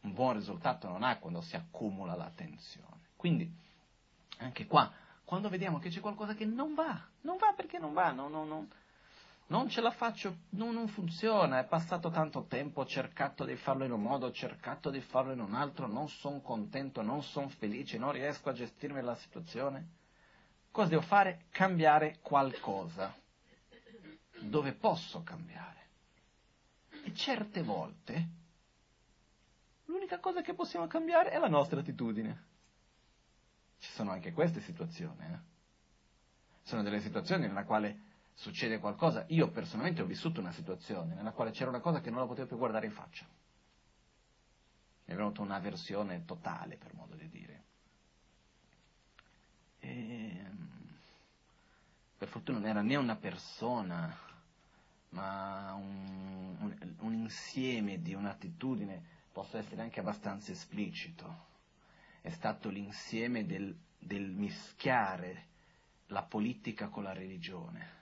[0.00, 3.08] un buon risultato non ha quando si accumula la tensione.
[3.16, 3.50] Quindi,
[4.38, 4.92] anche qua,
[5.24, 8.44] quando vediamo che c'è qualcosa che non va, non va perché non va, no, no,
[8.44, 8.68] no,
[9.48, 13.84] non ce la faccio, no, non funziona, è passato tanto tempo, ho cercato di farlo
[13.84, 17.48] in un modo, ho cercato di farlo in un altro, non sono contento, non sono
[17.48, 19.96] felice, non riesco a gestirmi la situazione
[20.78, 21.46] Cosa devo fare?
[21.50, 23.12] Cambiare qualcosa.
[24.40, 25.88] Dove posso cambiare?
[27.04, 28.28] E certe volte
[29.86, 32.46] l'unica cosa che possiamo cambiare è la nostra attitudine.
[33.78, 35.24] Ci sono anche queste situazioni.
[35.24, 35.38] Eh?
[36.62, 38.07] Sono delle situazioni nella quale
[38.38, 39.24] succede qualcosa.
[39.28, 42.46] Io personalmente ho vissuto una situazione nella quale c'era una cosa che non la potevo
[42.46, 43.26] più guardare in faccia.
[45.04, 47.64] Mi è venuta un'avversione totale, per modo di dire.
[49.80, 50.44] E,
[52.16, 54.16] per fortuna non era né una persona,
[55.10, 61.46] ma un, un, un insieme di un'attitudine, posso essere anche abbastanza esplicito.
[62.20, 65.46] È stato l'insieme del, del mischiare
[66.08, 67.97] la politica con la religione.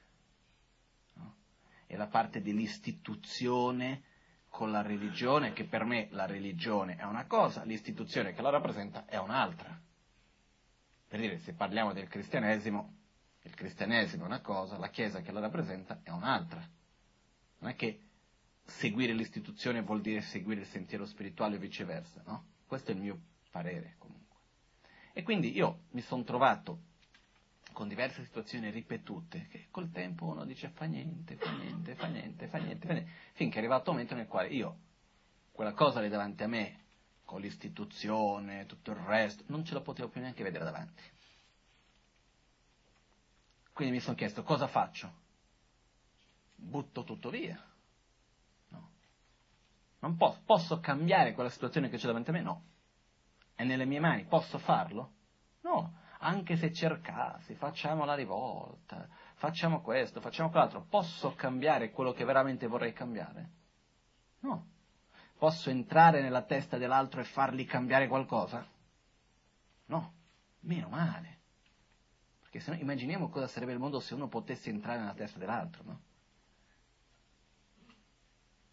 [1.86, 4.02] È la parte dell'istituzione
[4.48, 9.04] con la religione, che per me la religione è una cosa, l'istituzione che la rappresenta
[9.04, 9.78] è un'altra.
[11.08, 12.94] Per dire, se parliamo del cristianesimo,
[13.42, 16.66] il cristianesimo è una cosa, la Chiesa che la rappresenta è un'altra.
[17.58, 18.00] Non è che
[18.64, 22.46] seguire l'istituzione vuol dire seguire il sentiero spirituale e viceversa, no?
[22.66, 23.20] Questo è il mio
[23.50, 24.40] parere comunque.
[25.12, 26.80] E quindi io mi sono trovato
[27.76, 32.48] con diverse situazioni ripetute che col tempo uno dice fa niente, fa niente, fa niente,
[32.48, 34.78] fa niente, fa niente, finché è arrivato un momento nel quale io
[35.52, 36.84] quella cosa lì davanti a me
[37.26, 41.02] con l'istituzione, tutto il resto, non ce la potevo più neanche vedere davanti.
[43.74, 45.12] Quindi mi sono chiesto cosa faccio?
[46.54, 47.62] Butto tutto via?
[48.68, 48.90] No.
[49.98, 52.40] Non posso, posso cambiare quella situazione che c'è davanti a me?
[52.40, 52.62] No.
[53.54, 55.12] È nelle mie mani, posso farlo?
[55.60, 55.95] No.
[56.20, 62.66] Anche se cercassi, facciamo la rivolta, facciamo questo, facciamo quell'altro, posso cambiare quello che veramente
[62.66, 63.50] vorrei cambiare?
[64.40, 64.74] No.
[65.38, 68.66] Posso entrare nella testa dell'altro e fargli cambiare qualcosa?
[69.86, 70.14] No,
[70.60, 71.40] meno male.
[72.40, 75.82] Perché se no immaginiamo cosa sarebbe il mondo se uno potesse entrare nella testa dell'altro,
[75.84, 76.00] no?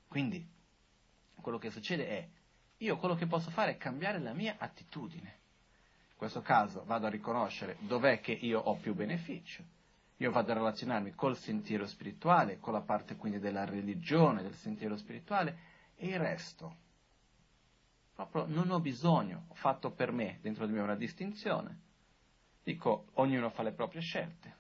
[0.08, 0.48] Quindi,
[1.42, 2.30] quello che succede è,
[2.78, 5.42] io quello che posso fare è cambiare la mia attitudine.
[6.24, 9.62] Questo caso vado a riconoscere dov'è che io ho più beneficio.
[10.20, 14.96] Io vado a relazionarmi col sentiero spirituale, con la parte quindi della religione, del sentiero
[14.96, 15.58] spirituale,
[15.98, 16.78] e il resto
[18.16, 21.82] Proprio non ho bisogno, ho fatto per me dentro di me una distinzione.
[22.64, 24.56] Dico, ognuno fa le proprie scelte.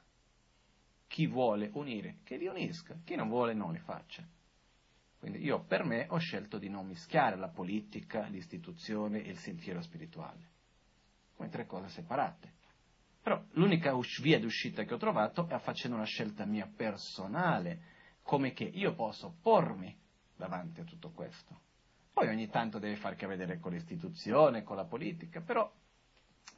[1.07, 4.22] Chi vuole unire, che li unisca, chi non vuole non li faccia.
[5.18, 9.82] Quindi io per me ho scelto di non mischiare la politica, l'istituzione e il sentiero
[9.82, 10.49] spirituale,
[11.44, 12.52] come tre cose separate.
[13.22, 17.91] Però l'unica via d'uscita che ho trovato è facendo una scelta mia personale,
[18.22, 19.96] come che io posso pormi
[20.36, 21.60] davanti a tutto questo.
[22.14, 25.70] Poi ogni tanto deve far che vedere con l'istituzione, con la politica, però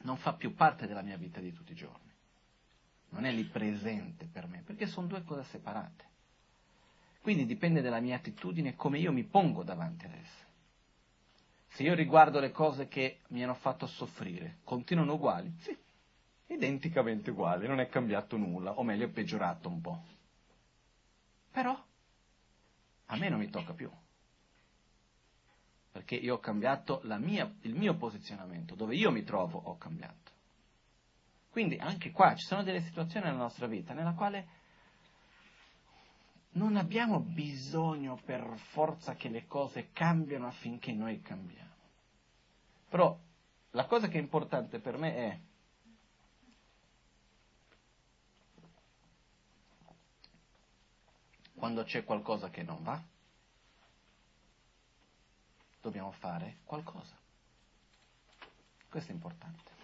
[0.02, 2.12] non fa più parte della mia vita di tutti i giorni.
[3.10, 6.04] Non è lì presente per me, perché sono due cose separate.
[7.22, 10.45] Quindi dipende dalla mia attitudine come io mi pongo davanti ad esse.
[11.76, 15.54] Se io riguardo le cose che mi hanno fatto soffrire, continuano uguali?
[15.58, 15.76] Sì,
[16.46, 20.02] identicamente uguali, non è cambiato nulla, o meglio è peggiorato un po'.
[21.52, 21.78] Però
[23.04, 23.90] a me non mi tocca più,
[25.92, 30.30] perché io ho cambiato mia, il mio posizionamento, dove io mi trovo ho cambiato.
[31.50, 34.55] Quindi anche qua ci sono delle situazioni nella nostra vita nella quale
[36.56, 41.74] non abbiamo bisogno per forza che le cose cambiano affinché noi cambiamo.
[42.88, 43.18] Però
[43.70, 45.38] la cosa che è importante per me è
[51.54, 53.02] quando c'è qualcosa che non va,
[55.82, 57.14] dobbiamo fare qualcosa.
[58.88, 59.74] Questo è importante.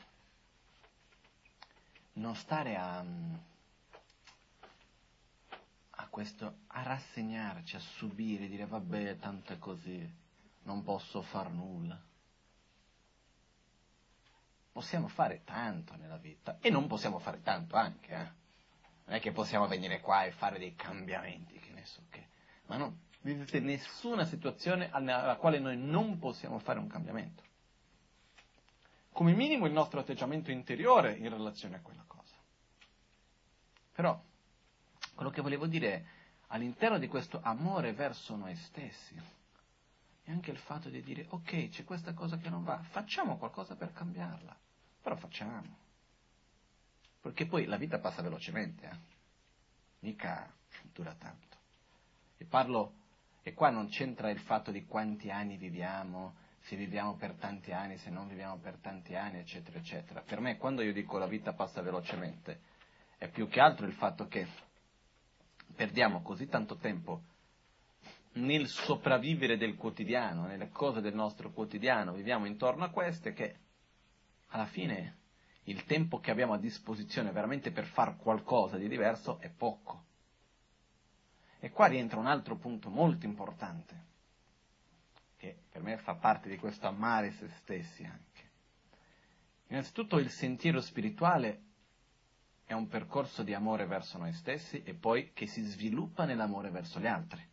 [2.14, 3.04] Non stare a
[6.12, 10.06] questo, a rassegnarci, a subire, dire vabbè, tanto è così,
[10.64, 11.98] non posso far nulla.
[14.70, 18.30] Possiamo fare tanto nella vita e non possiamo fare tanto anche, eh?
[19.06, 22.26] Non è che possiamo venire qua e fare dei cambiamenti, che ne so che.
[22.66, 27.42] Ma non esiste nessuna situazione alla quale noi non possiamo fare un cambiamento.
[29.12, 32.36] Come minimo il nostro atteggiamento interiore in relazione a quella cosa.
[33.94, 34.22] Però
[35.14, 36.04] quello che volevo dire è,
[36.48, 39.14] all'interno di questo amore verso noi stessi,
[40.24, 43.74] è anche il fatto di dire, ok, c'è questa cosa che non va, facciamo qualcosa
[43.74, 44.56] per cambiarla,
[45.02, 45.80] però facciamo.
[47.20, 48.96] Perché poi la vita passa velocemente, eh?
[50.00, 50.52] mica
[50.92, 51.56] dura tanto.
[52.36, 52.94] E parlo,
[53.42, 57.98] e qua non c'entra il fatto di quanti anni viviamo, se viviamo per tanti anni,
[57.98, 60.20] se non viviamo per tanti anni, eccetera, eccetera.
[60.20, 62.60] Per me, quando io dico la vita passa velocemente,
[63.18, 64.46] è più che altro il fatto che
[65.74, 67.22] perdiamo così tanto tempo
[68.34, 73.56] nel sopravvivere del quotidiano, nelle cose del nostro quotidiano, viviamo intorno a queste che
[74.48, 75.18] alla fine
[75.64, 80.04] il tempo che abbiamo a disposizione veramente per fare qualcosa di diverso è poco.
[81.60, 84.04] E qua rientra un altro punto molto importante,
[85.36, 88.50] che per me fa parte di questo amare se stessi anche.
[89.68, 91.60] Innanzitutto il sentiero spirituale
[92.72, 96.98] è un percorso di amore verso noi stessi e poi che si sviluppa nell'amore verso
[96.98, 97.46] gli altri.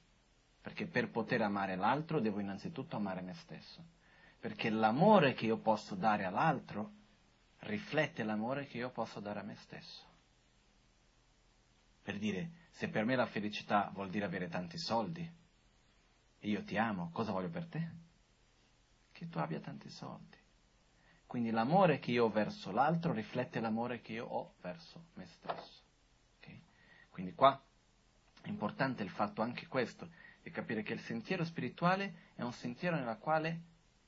[0.62, 3.84] Perché per poter amare l'altro devo innanzitutto amare me stesso.
[4.40, 6.92] Perché l'amore che io posso dare all'altro
[7.60, 10.08] riflette l'amore che io posso dare a me stesso.
[12.02, 15.30] Per dire, se per me la felicità vuol dire avere tanti soldi
[16.40, 17.90] e io ti amo, cosa voglio per te?
[19.12, 20.38] Che tu abbia tanti soldi.
[21.30, 25.84] Quindi l'amore che io ho verso l'altro riflette l'amore che io ho verso me stesso.
[26.40, 26.60] Okay?
[27.12, 27.62] Quindi qua
[28.42, 30.10] è importante il fatto anche questo,
[30.42, 33.62] di capire che il sentiero spirituale è un sentiero nella quale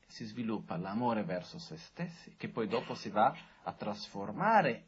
[0.08, 4.86] si sviluppa l'amore verso se stessi, che poi dopo si va a trasformare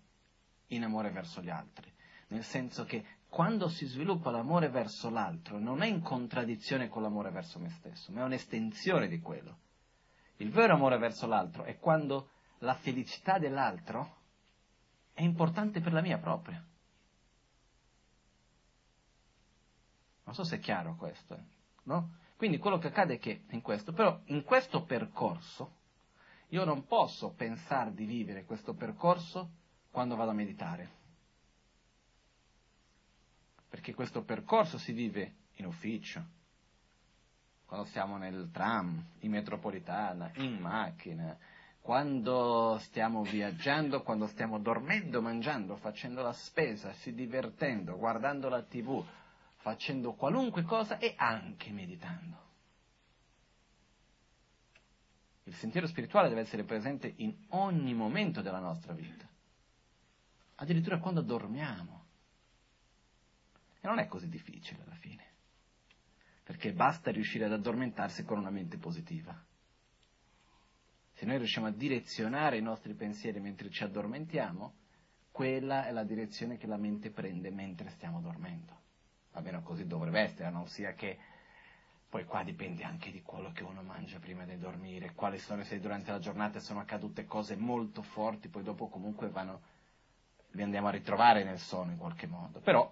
[0.70, 1.94] in amore verso gli altri.
[2.30, 7.30] Nel senso che quando si sviluppa l'amore verso l'altro non è in contraddizione con l'amore
[7.30, 9.60] verso me stesso, ma è un'estensione di quello.
[10.38, 12.30] Il vero amore verso l'altro è quando
[12.60, 14.22] la felicità dell'altro
[15.14, 16.64] è importante per la mia propria.
[20.24, 21.38] Non so se è chiaro questo,
[21.84, 22.16] no?
[22.36, 25.82] Quindi quello che accade è che in questo, però in questo percorso
[26.50, 29.50] io non posso pensare di vivere questo percorso
[29.92, 31.02] quando vado a meditare.
[33.70, 36.24] Perché questo percorso si vive in ufficio,
[37.74, 41.36] quando siamo nel tram, in metropolitana, in macchina,
[41.82, 49.04] quando stiamo viaggiando, quando stiamo dormendo, mangiando, facendo la spesa, si divertendo, guardando la tv,
[49.56, 52.42] facendo qualunque cosa e anche meditando.
[55.46, 59.28] Il sentiero spirituale deve essere presente in ogni momento della nostra vita,
[60.58, 62.06] addirittura quando dormiamo.
[63.82, 65.33] E non è così difficile alla fine
[66.44, 69.34] perché basta riuscire ad addormentarsi con una mente positiva.
[71.14, 74.74] se noi riusciamo a direzionare i nostri pensieri mentre ci addormentiamo,
[75.32, 78.82] quella è la direzione che la mente prende mentre stiamo dormendo.
[79.32, 81.18] Almeno così dovrebbe essere, non sia che
[82.10, 85.80] poi qua dipende anche di quello che uno mangia prima di dormire, quali sono se
[85.80, 89.62] durante la giornata sono accadute cose molto forti, poi dopo comunque vanno,
[90.52, 92.60] li andiamo a ritrovare nel sonno in qualche modo.
[92.60, 92.92] Però,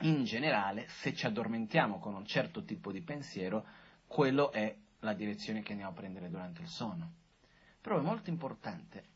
[0.00, 3.64] in generale, se ci addormentiamo con un certo tipo di pensiero,
[4.06, 7.12] quello è la direzione che andiamo a prendere durante il sonno.
[7.80, 9.10] Però è molto importante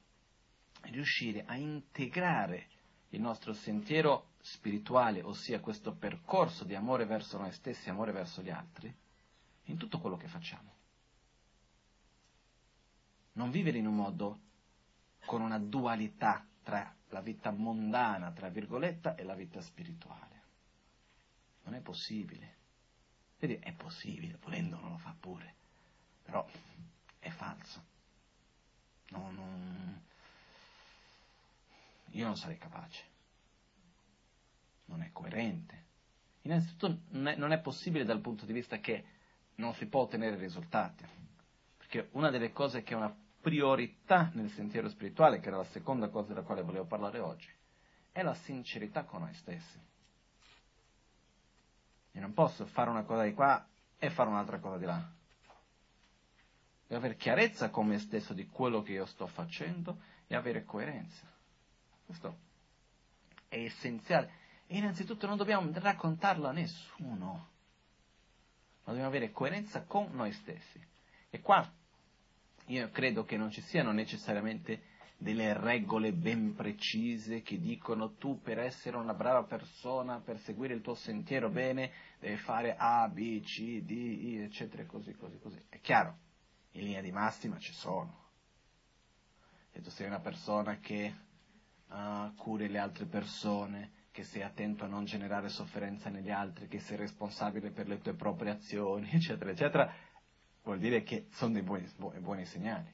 [0.83, 2.69] riuscire a integrare
[3.11, 8.51] il nostro sentiero spirituale, ossia questo percorso di amore verso noi stessi, amore verso gli
[8.51, 8.95] altri,
[9.65, 10.75] in tutto quello che facciamo.
[13.33, 14.41] Non vivere in un modo
[15.25, 20.36] con una dualità tra la vita mondana, tra virgolette, e la vita spirituale.
[21.67, 22.55] Non è possibile.
[23.39, 25.55] Vedi, è possibile, volendo non lo fa pure,
[26.23, 26.47] però
[27.19, 27.85] è falso.
[29.11, 30.03] No, non...
[32.13, 33.05] Io non sarei capace.
[34.87, 35.85] Non è coerente.
[36.43, 39.05] Innanzitutto non è, non è possibile dal punto di vista che
[39.57, 41.05] non si può ottenere risultati.
[41.77, 46.09] Perché una delle cose che è una priorità nel sentiero spirituale, che era la seconda
[46.09, 47.51] cosa della quale volevo parlare oggi,
[48.13, 49.79] è la sincerità con noi stessi.
[52.17, 53.65] Io non posso fare una cosa di qua
[53.99, 55.07] e fare un'altra cosa di là.
[56.89, 61.27] Devo avere chiarezza con me stesso di quello che io sto facendo e avere coerenza.
[62.05, 62.39] Questo
[63.49, 64.31] è essenziale.
[64.67, 67.55] E innanzitutto non dobbiamo raccontarlo a nessuno
[68.87, 70.81] ma dobbiamo avere coerenza con noi stessi.
[71.29, 71.69] E qua
[72.67, 74.81] io credo che non ci siano necessariamente
[75.19, 80.83] delle regole ben precise che dicono tu per essere una brava persona, per seguire il
[80.83, 85.63] tuo sentiero bene, devi fare A, B, C, D, I, eccetera, così, così, così.
[85.69, 86.19] È chiaro,
[86.73, 88.25] in linea di massima ci sono.
[89.71, 91.15] Se tu sei una persona che
[91.89, 96.79] uh, curi le altre persone, che sei attento a non generare sofferenza negli altri, che
[96.81, 99.95] sei responsabile per le tue proprie azioni, eccetera, eccetera,
[100.63, 101.91] vuol dire che sono dei buoni,
[102.21, 102.93] buoni segnali.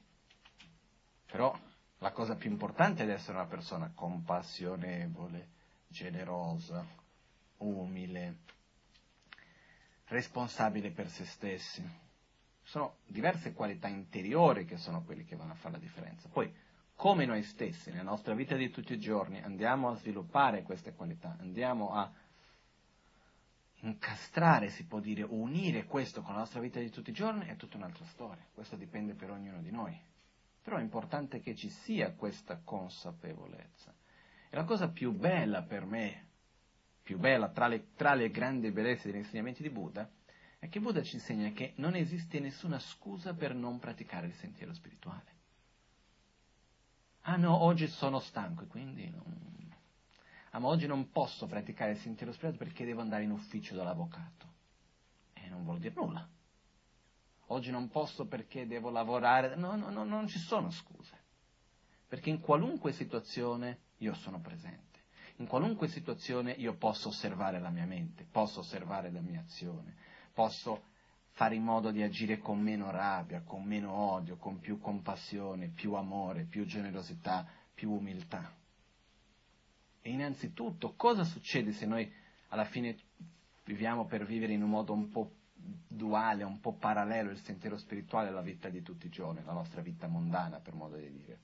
[1.25, 1.57] Però
[2.03, 5.47] la cosa più importante è essere una persona compassionevole,
[5.87, 6.85] generosa,
[7.59, 8.39] umile,
[10.07, 11.81] responsabile per se stessi.
[12.61, 16.27] Sono diverse qualità interiori che sono quelle che vanno a fare la differenza.
[16.27, 16.53] Poi
[16.93, 21.37] come noi stessi nella nostra vita di tutti i giorni andiamo a sviluppare queste qualità,
[21.39, 22.11] andiamo a
[23.79, 27.55] incastrare, si può dire, unire questo con la nostra vita di tutti i giorni è
[27.55, 28.45] tutta un'altra storia.
[28.53, 30.11] Questo dipende per ognuno di noi.
[30.63, 33.93] Però è importante che ci sia questa consapevolezza.
[34.49, 36.27] E la cosa più bella per me,
[37.03, 40.09] più bella tra le, tra le grandi bellezze degli insegnamenti di Buddha,
[40.59, 44.73] è che Buddha ci insegna che non esiste nessuna scusa per non praticare il sentiero
[44.73, 45.31] spirituale.
[47.23, 49.51] Ah no, oggi sono stanco e quindi non...
[50.51, 54.51] Ah, ma oggi non posso praticare il sentiero spirituale perché devo andare in ufficio dall'avvocato.
[55.33, 56.25] E non vuol dire nulla.
[57.47, 59.55] Oggi non posso perché devo lavorare.
[59.55, 61.21] No, no, no, non ci sono scuse.
[62.07, 65.01] Perché in qualunque situazione io sono presente.
[65.37, 69.95] In qualunque situazione io posso osservare la mia mente, posso osservare la mia azione,
[70.31, 70.91] posso
[71.31, 75.95] fare in modo di agire con meno rabbia, con meno odio, con più compassione, più
[75.95, 78.53] amore, più generosità, più umiltà.
[80.01, 82.11] E innanzitutto, cosa succede se noi
[82.49, 82.95] alla fine
[83.65, 85.31] viviamo per vivere in un modo un po'
[85.87, 89.81] duale, un po' parallelo il sentiero spirituale alla vita di tutti i giorni, la nostra
[89.81, 91.39] vita mondana, per modo di dire?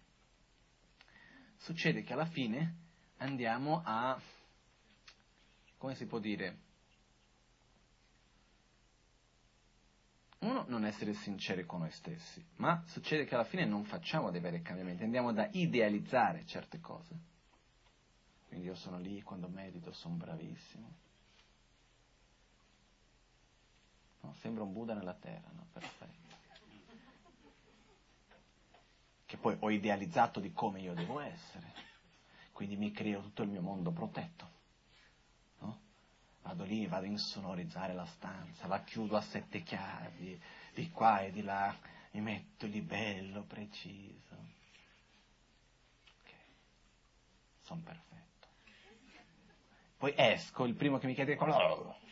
[1.58, 2.76] Succede che alla fine
[3.18, 4.20] andiamo a,
[5.78, 6.58] come si può dire,
[10.40, 14.40] uno, non essere sinceri con noi stessi, ma succede che alla fine non facciamo dei
[14.40, 17.28] veri cambiamenti, andiamo da idealizzare certe cose.
[18.48, 21.08] Quindi io sono lì, quando medito sono bravissimo.
[24.22, 25.68] No, sembra un Buddha nella terra, no?
[25.72, 26.18] Perfetto.
[29.26, 31.74] Che poi ho idealizzato di come io devo essere.
[32.52, 34.58] Quindi mi creo tutto il mio mondo protetto
[36.50, 40.42] vado lì, vado a insonorizzare la stanza, la chiudo a sette chiavi,
[40.74, 41.76] di qua e di là,
[42.12, 44.36] mi metto lì bello, preciso.
[46.20, 46.32] Ok,
[47.62, 48.48] sono perfetto.
[49.98, 52.08] Poi esco, il primo che mi chiede quello...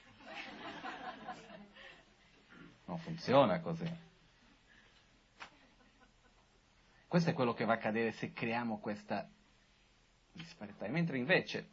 [2.88, 3.90] Non funziona così.
[7.08, 9.30] Questo è quello che va a accadere se creiamo questa
[10.34, 10.88] disparità.
[10.88, 11.70] Mentre invece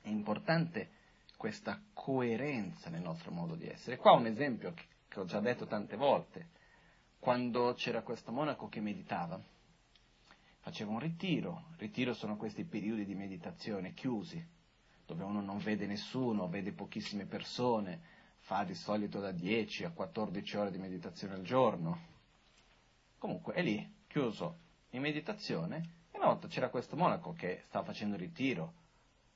[0.00, 0.98] è importante
[1.36, 3.96] questa coerenza nel nostro modo di essere.
[3.96, 4.74] Qua un esempio
[5.08, 6.58] che ho già detto tante volte.
[7.20, 9.40] quando c'era questo monaco che meditava.
[10.60, 14.42] Faceva un ritiro, ritiro sono questi periodi di meditazione chiusi,
[15.06, 18.00] dove uno non vede nessuno, vede pochissime persone,
[18.50, 22.08] fa di solito da 10 a 14 ore di meditazione al giorno.
[23.16, 24.58] Comunque è lì, chiuso
[24.90, 28.72] in meditazione, e una volta c'era questo monaco che stava facendo ritiro,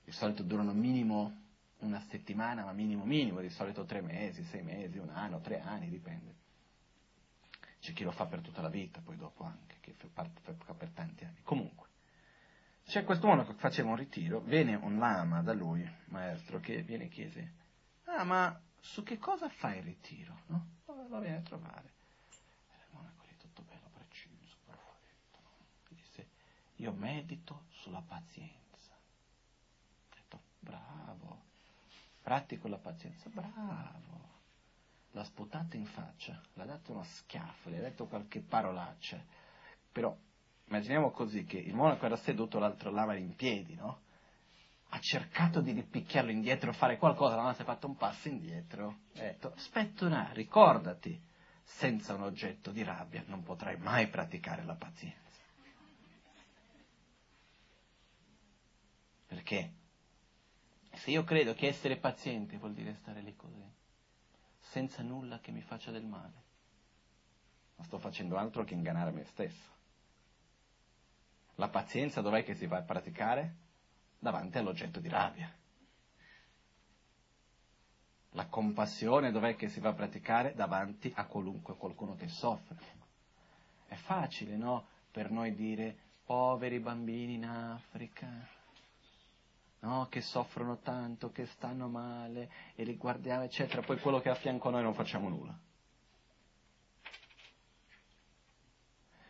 [0.02, 1.42] di solito durano minimo
[1.78, 5.88] una settimana, ma minimo minimo, di solito tre mesi, sei mesi, un anno, tre anni,
[5.88, 6.34] dipende.
[7.78, 11.24] C'è chi lo fa per tutta la vita, poi dopo anche, che fa per tanti
[11.24, 11.38] anni.
[11.44, 11.86] Comunque,
[12.86, 17.04] c'è questo monaco che faceva un ritiro, viene un lama da lui, maestro, che viene
[17.04, 17.52] e chiese,
[18.06, 20.42] ah ma su che cosa fai il ritiro?
[20.46, 20.66] No?
[21.08, 21.92] Lo viene a trovare.
[22.68, 25.38] Era il monaco lì tutto bello, preciso, perfetto.
[25.42, 25.50] No?
[25.88, 26.28] Disse,
[26.76, 28.92] io medito sulla pazienza.
[28.92, 31.44] Ho detto, bravo,
[32.20, 34.02] pratico la pazienza, bravo.
[35.12, 39.18] L'ha sputato in faccia, l'ha dato uno schiaffo, gli ha detto qualche parolaccia.
[39.90, 40.14] Però,
[40.66, 44.02] immaginiamo così, che il monaco era seduto, l'altro lama in piedi, no?
[44.94, 49.00] Ha cercato di ripicchiarlo indietro, fare qualcosa, ma si è fatto un passo indietro.
[49.16, 51.20] Ha detto, aspetta un attimo, ricordati,
[51.64, 55.40] senza un oggetto di rabbia non potrai mai praticare la pazienza.
[59.26, 59.72] Perché?
[60.92, 63.68] Se io credo che essere paziente vuol dire stare lì così,
[64.60, 66.42] senza nulla che mi faccia del male,
[67.74, 69.72] non sto facendo altro che ingannare me stesso.
[71.56, 73.62] La pazienza dov'è che si va a praticare?
[74.24, 75.52] Davanti all'oggetto di rabbia.
[78.30, 80.54] La compassione dov'è che si va a praticare?
[80.54, 82.76] Davanti a qualunque qualcuno che soffre.
[83.86, 84.86] È facile, no?
[85.10, 85.94] Per noi dire
[86.24, 88.48] poveri bambini in Africa,
[89.80, 90.06] no?
[90.08, 93.82] Che soffrono tanto, che stanno male, e li guardiamo, eccetera.
[93.82, 95.56] Poi quello che è a fianco a noi non facciamo nulla.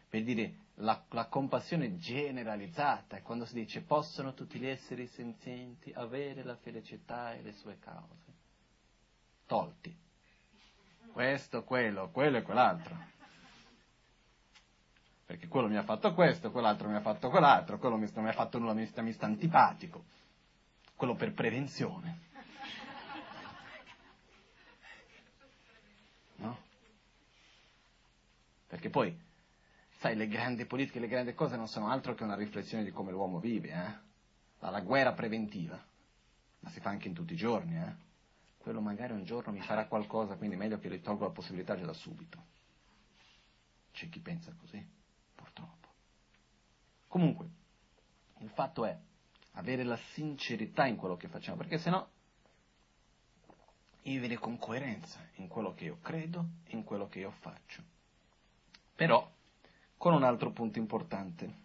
[0.08, 6.42] Per dire la, la, compassione generalizzata, quando si dice possono tutti gli esseri senzienti avere
[6.42, 8.32] la felicità e le sue cause.
[9.46, 9.96] Tolti.
[11.12, 13.12] Questo, quello, quello e quell'altro.
[15.26, 18.30] Perché quello mi ha fatto questo, quell'altro mi ha fatto quell'altro, quello mi, non mi
[18.30, 20.04] ha fatto nulla, mi mi sta antipatico.
[20.96, 22.22] Quello per prevenzione.
[26.36, 26.58] No?
[28.66, 29.23] Perché poi
[30.04, 33.10] Sai, le grandi politiche, le grandi cose non sono altro che una riflessione di come
[33.10, 34.68] l'uomo vive, eh?
[34.70, 35.82] La guerra preventiva,
[36.58, 37.94] ma si fa anche in tutti i giorni, eh?
[38.58, 41.86] Quello magari un giorno mi farà qualcosa, quindi meglio che gli tolgo la possibilità già
[41.86, 42.44] da subito.
[43.92, 44.86] C'è chi pensa così,
[45.34, 45.88] purtroppo.
[47.08, 47.48] Comunque,
[48.40, 48.94] il fatto è
[49.52, 52.06] avere la sincerità in quello che facciamo, perché sennò
[54.02, 57.82] vivere con coerenza in quello che io credo e in quello che io faccio.
[58.94, 59.32] Però
[60.04, 61.62] con un altro punto importante.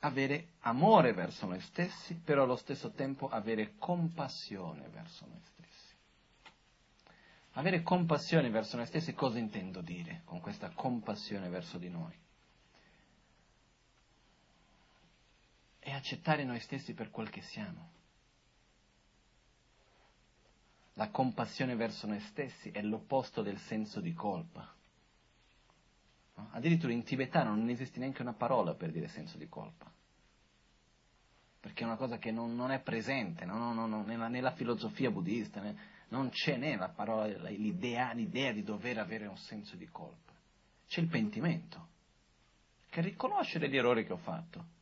[0.00, 5.94] Avere amore verso noi stessi, però allo stesso tempo avere compassione verso noi stessi.
[7.52, 12.18] Avere compassione verso noi stessi, cosa intendo dire con questa compassione verso di noi?
[15.78, 17.90] È accettare noi stessi per quel che siamo.
[20.94, 24.74] La compassione verso noi stessi è l'opposto del senso di colpa.
[26.34, 29.90] Addirittura in tibetano non esiste neanche una parola per dire senso di colpa,
[31.60, 33.72] perché è una cosa che non, non è presente no?
[33.72, 35.76] No, nella, nella, filosofia buddista, né,
[36.08, 40.32] non c'è né la parola, l'idea, l'idea di dover avere un senso di colpa,
[40.88, 41.88] c'è il pentimento,
[42.90, 44.72] che è riconoscere gli errori che ho fatto.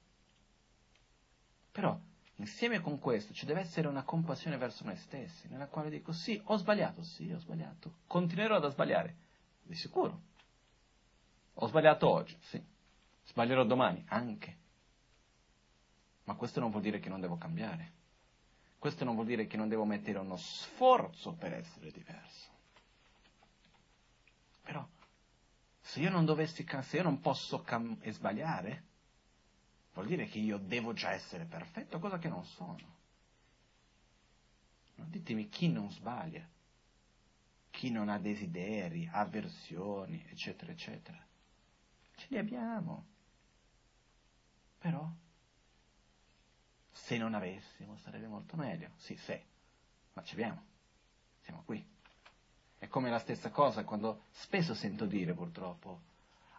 [1.70, 1.98] Però
[2.36, 6.40] insieme con questo ci deve essere una compassione verso noi stessi, nella quale dico sì,
[6.44, 9.16] ho sbagliato, sì, ho sbagliato, continuerò ad sbagliare,
[9.62, 10.30] di sicuro,
[11.54, 12.62] ho sbagliato oggi, sì.
[13.24, 14.58] Sbaglierò domani, anche.
[16.24, 18.00] Ma questo non vuol dire che non devo cambiare.
[18.78, 22.50] Questo non vuol dire che non devo mettere uno sforzo per essere diverso.
[24.62, 24.86] Però,
[25.80, 28.84] se io non dovessi, se io non posso cam- sbagliare,
[29.94, 33.00] vuol dire che io devo già essere perfetto, cosa che non sono.
[34.94, 36.48] Ditemi chi non sbaglia,
[37.70, 41.24] chi non ha desideri, avversioni, eccetera, eccetera.
[42.22, 43.06] Ce li abbiamo.
[44.78, 45.10] Però,
[46.92, 48.90] se non avessimo, sarebbe molto meglio.
[48.96, 49.44] Sì, se,
[50.12, 50.62] ma ci abbiamo.
[51.40, 51.84] Siamo qui.
[52.78, 56.02] È come la stessa cosa quando spesso sento dire, purtroppo,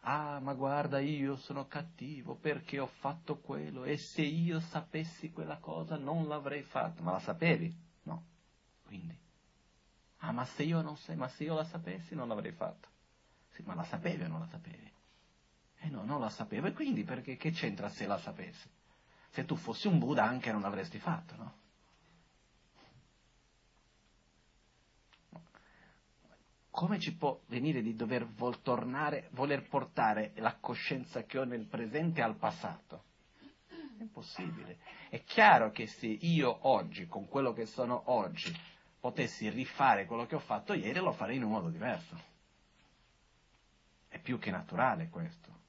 [0.02, 5.57] ah, ma guarda, io sono cattivo perché ho fatto quello e se io sapessi quella
[5.60, 7.02] cosa non l'avrei fatta.
[7.02, 7.73] Ma la sapevi?
[8.03, 8.26] No.
[8.85, 9.18] Quindi,
[10.18, 12.90] ah, ma se io non sai, ma se io la sapessi non l'avrei fatta.
[13.52, 14.93] Sì, ma la sapevi o non la sapevi?
[15.84, 16.68] Eh no, non la sapevo.
[16.68, 18.69] E quindi perché che c'entra se la sapessi?
[19.30, 21.61] Se tu fossi un Buddha anche non l'avresti fatto, no?
[26.73, 31.68] come ci può venire di dover vol- tornare, voler portare la coscienza che ho nel
[31.68, 33.03] presente al passato?
[33.68, 34.80] È impossibile.
[35.07, 38.51] È chiaro che se io oggi, con quello che sono oggi,
[38.99, 42.19] potessi rifare quello che ho fatto ieri, lo farei in un modo diverso.
[44.07, 45.60] È più che naturale questo,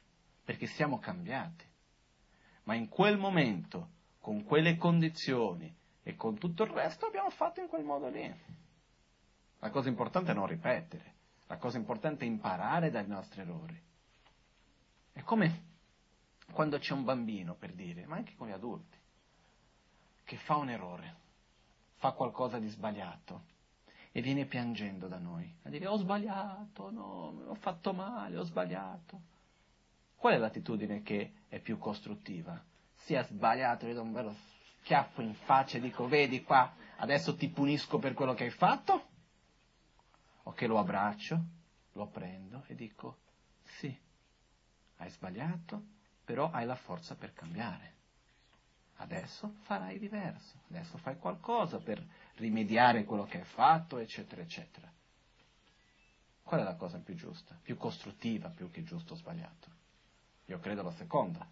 [0.44, 1.64] perché siamo cambiati.
[2.64, 3.88] Ma in quel momento,
[4.20, 8.32] con quelle condizioni e con tutto il resto, abbiamo fatto in quel modo lì.
[9.58, 11.14] La cosa importante è non ripetere,
[11.46, 13.80] la cosa importante è imparare dai nostri errori.
[15.12, 15.72] È come
[16.52, 18.98] quando c'è un bambino, per dire, ma anche con gli adulti,
[20.24, 21.16] che fa un errore,
[21.96, 23.52] fa qualcosa di sbagliato
[24.12, 29.32] e viene piangendo da noi, a dire ho sbagliato, no, ho fatto male, ho sbagliato.
[30.24, 32.58] Qual è l'attitudine che è più costruttiva?
[32.94, 34.34] Si è sbagliato, gli do un bello
[34.80, 39.08] schiaffo in faccia e dico vedi qua, adesso ti punisco per quello che hai fatto?
[40.44, 41.44] o che lo abbraccio,
[41.92, 43.18] lo prendo e dico
[43.64, 43.94] sì,
[44.96, 45.82] hai sbagliato,
[46.24, 47.92] però hai la forza per cambiare.
[48.96, 52.02] Adesso farai diverso, adesso fai qualcosa per
[52.36, 54.90] rimediare quello che hai fatto, eccetera, eccetera.
[56.42, 59.73] Qual è la cosa più giusta, più costruttiva, più che giusto o sbagliato?
[60.46, 61.48] Io credo la seconda.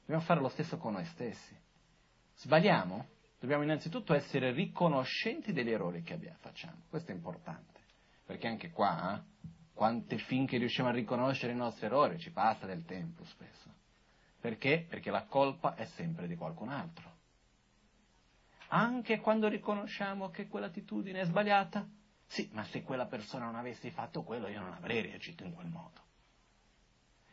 [0.00, 1.56] Dobbiamo fare lo stesso con noi stessi.
[2.36, 3.08] Sbagliamo?
[3.38, 6.82] Dobbiamo innanzitutto essere riconoscenti degli errori che abbiamo, facciamo.
[6.88, 7.80] Questo è importante.
[8.24, 12.84] Perché anche qua, eh, quante finché riusciamo a riconoscere i nostri errori, ci passa del
[12.84, 13.70] tempo spesso.
[14.40, 14.86] Perché?
[14.88, 17.10] Perché la colpa è sempre di qualcun altro.
[18.68, 21.86] Anche quando riconosciamo che quell'attitudine è sbagliata,
[22.26, 25.68] sì, ma se quella persona non avesse fatto quello, io non avrei reagito in quel
[25.68, 26.01] modo.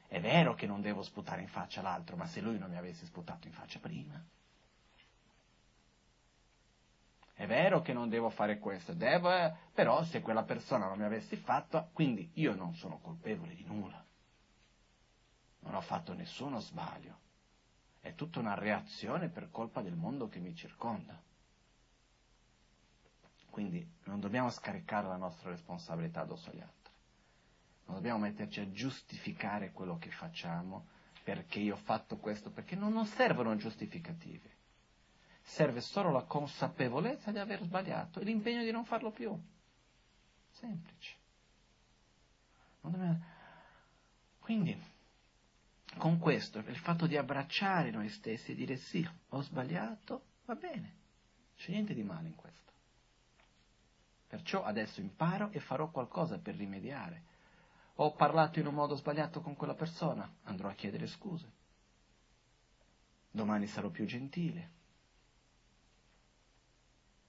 [0.09, 3.05] È vero che non devo sputare in faccia l'altro, ma se lui non mi avesse
[3.05, 4.19] sputato in faccia prima,
[7.39, 11.05] è vero che non devo fare questo, devo, eh, però se quella persona non mi
[11.05, 14.03] avesse fatto, quindi io non sono colpevole di nulla.
[15.59, 17.17] Non ho fatto nessuno sbaglio.
[18.01, 21.21] È tutta una reazione per colpa del mondo che mi circonda.
[23.51, 26.78] Quindi non dobbiamo scaricare la nostra responsabilità addosso agli altri.
[27.89, 30.87] Non dobbiamo metterci a giustificare quello che facciamo
[31.23, 34.57] perché io ho fatto questo, perché non, non servono giustificativi
[35.49, 39.37] serve solo la consapevolezza di aver sbagliato e l'impegno di non farlo più.
[40.51, 41.15] Semplice.
[44.39, 44.79] Quindi,
[45.97, 50.95] con questo, il fatto di abbracciare noi stessi e dire sì, ho sbagliato, va bene,
[51.57, 52.71] c'è niente di male in questo.
[54.27, 57.23] Perciò adesso imparo e farò qualcosa per rimediare.
[58.01, 61.51] Ho parlato in un modo sbagliato con quella persona, andrò a chiedere scuse.
[63.29, 64.69] Domani sarò più gentile,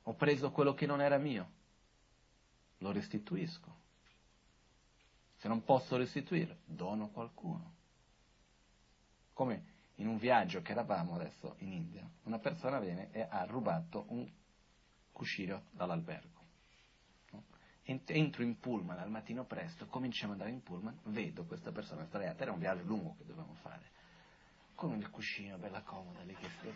[0.05, 1.51] ho preso quello che non era mio,
[2.79, 3.79] lo restituisco.
[5.39, 7.75] Se non posso restituire, dono qualcuno.
[9.33, 9.65] Come
[9.97, 14.31] in un viaggio che eravamo adesso in India, una persona viene e ha rubato un
[15.11, 16.40] cuscino dall'albergo.
[17.85, 22.43] Entro in pullman al mattino presto, cominciamo ad andare in pullman, vedo questa persona sdraiata,
[22.43, 23.83] era un viaggio lungo che dovevamo fare,
[24.75, 26.69] con il cuscino bella comoda lì che si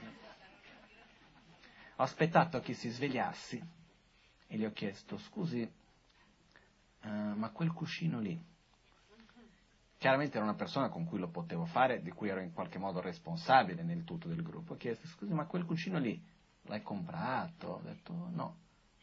[1.96, 3.62] ho aspettato che si svegliassi
[4.48, 5.62] e gli ho chiesto, scusi,
[7.02, 8.36] uh, ma quel cuscino lì,
[9.96, 13.00] chiaramente era una persona con cui lo potevo fare, di cui ero in qualche modo
[13.00, 16.20] responsabile nel tutto del gruppo, ho chiesto, scusi, ma quel cuscino lì
[16.62, 17.68] l'hai comprato?
[17.68, 18.56] Ho detto, no,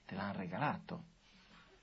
[0.05, 1.03] te l'hanno regalato.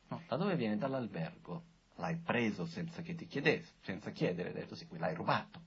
[0.09, 0.77] No, da dove viene?
[0.77, 1.65] Dall'albergo.
[1.97, 5.61] L'hai preso senza che ti chiedessi, senza chiedere, ho detto sì, l'hai rubato.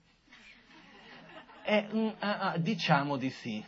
[1.64, 3.64] E, mm, uh, uh, diciamo di sì.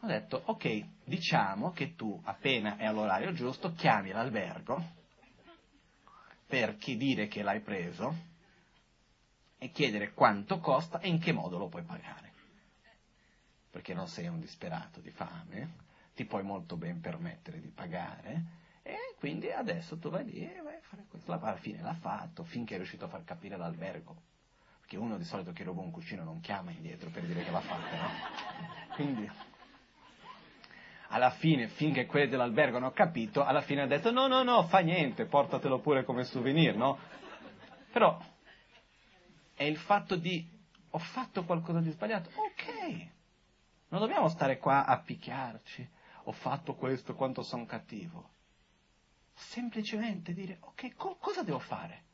[0.00, 4.94] Ho detto, ok, diciamo che tu appena è all'orario giusto chiami l'albergo
[6.46, 8.14] per dire che l'hai preso
[9.58, 12.32] e chiedere quanto costa e in che modo lo puoi pagare.
[13.70, 15.84] Perché non sei un disperato di fame,
[16.14, 20.76] ti puoi molto ben permettere di pagare e quindi adesso tu vai lì e vai
[20.76, 21.32] a fare questo.
[21.32, 24.14] Alla fine l'ha fatto finché è riuscito a far capire all'albergo.
[24.78, 27.60] Perché uno di solito che ruba un cuscino non chiama indietro per dire che l'ha
[27.60, 28.08] fatto, no?
[28.94, 29.28] Quindi
[31.08, 34.78] alla fine, finché quelli dell'albergo hanno capito, alla fine ha detto no, no, no, fa
[34.78, 36.96] niente, portatelo pure come souvenir, no?
[37.90, 38.16] Però
[39.54, 40.54] è il fatto di
[40.90, 43.08] ho fatto qualcosa di sbagliato, ok,
[43.88, 45.88] non dobbiamo stare qua a picchiarci,
[46.24, 48.34] ho fatto questo, quanto sono cattivo.
[49.36, 52.04] Semplicemente dire, ok, co- cosa devo fare?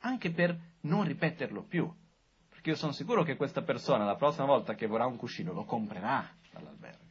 [0.00, 1.90] Anche per non ripeterlo più.
[2.48, 5.64] Perché io sono sicuro che questa persona la prossima volta che vorrà un cuscino lo
[5.64, 7.04] comprerà dall'albergo.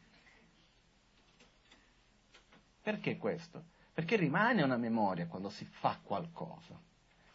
[2.81, 3.63] Perché questo?
[3.93, 6.79] Perché rimane una memoria quando si fa qualcosa.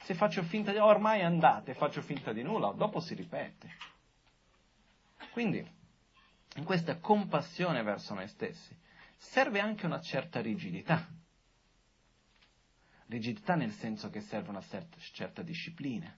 [0.03, 3.77] Se faccio finta di ormai andate, faccio finta di nulla, dopo si ripete.
[5.33, 5.67] Quindi,
[6.57, 8.77] in questa compassione verso noi stessi,
[9.17, 11.07] serve anche una certa rigidità.
[13.11, 14.63] Rigidità nel senso che serve una
[15.13, 16.17] certa, disciplina.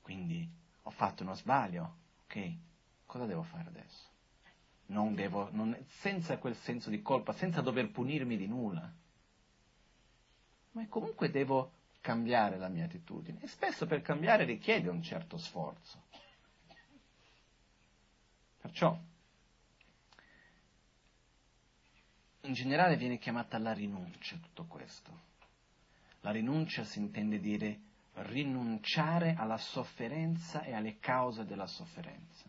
[0.00, 0.48] Quindi
[0.84, 2.56] ho fatto uno sbaglio, ok?
[3.04, 4.08] Cosa devo fare adesso?
[4.86, 8.90] Non devo, non, senza quel senso di colpa, senza dover punirmi di nulla.
[10.70, 16.02] Ma comunque devo cambiare la mia attitudine e spesso per cambiare richiede un certo sforzo.
[18.58, 18.98] Perciò
[22.40, 25.30] in generale viene chiamata la rinuncia tutto questo.
[26.22, 27.80] La rinuncia si intende dire
[28.14, 32.48] rinunciare alla sofferenza e alle cause della sofferenza.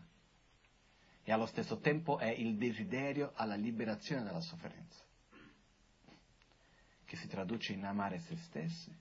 [1.22, 5.02] E allo stesso tempo è il desiderio alla liberazione dalla sofferenza,
[7.04, 8.94] che si traduce in amare se stessi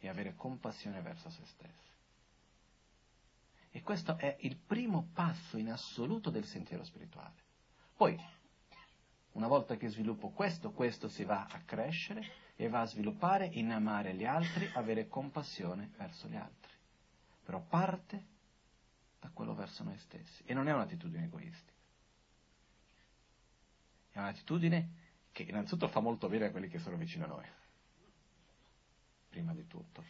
[0.00, 1.86] e avere compassione verso se stessi.
[3.70, 7.46] E questo è il primo passo in assoluto del sentiero spirituale.
[7.96, 8.18] Poi,
[9.32, 13.70] una volta che sviluppo questo, questo si va a crescere e va a sviluppare in
[13.70, 16.72] amare gli altri, avere compassione verso gli altri.
[17.44, 18.24] Però parte
[19.20, 20.42] da quello verso noi stessi.
[20.44, 21.72] E non è un'attitudine egoistica.
[24.10, 24.88] È un'attitudine
[25.30, 27.46] che innanzitutto fa molto bene a quelli che sono vicino a noi.
[29.28, 30.02] Prima di tutto.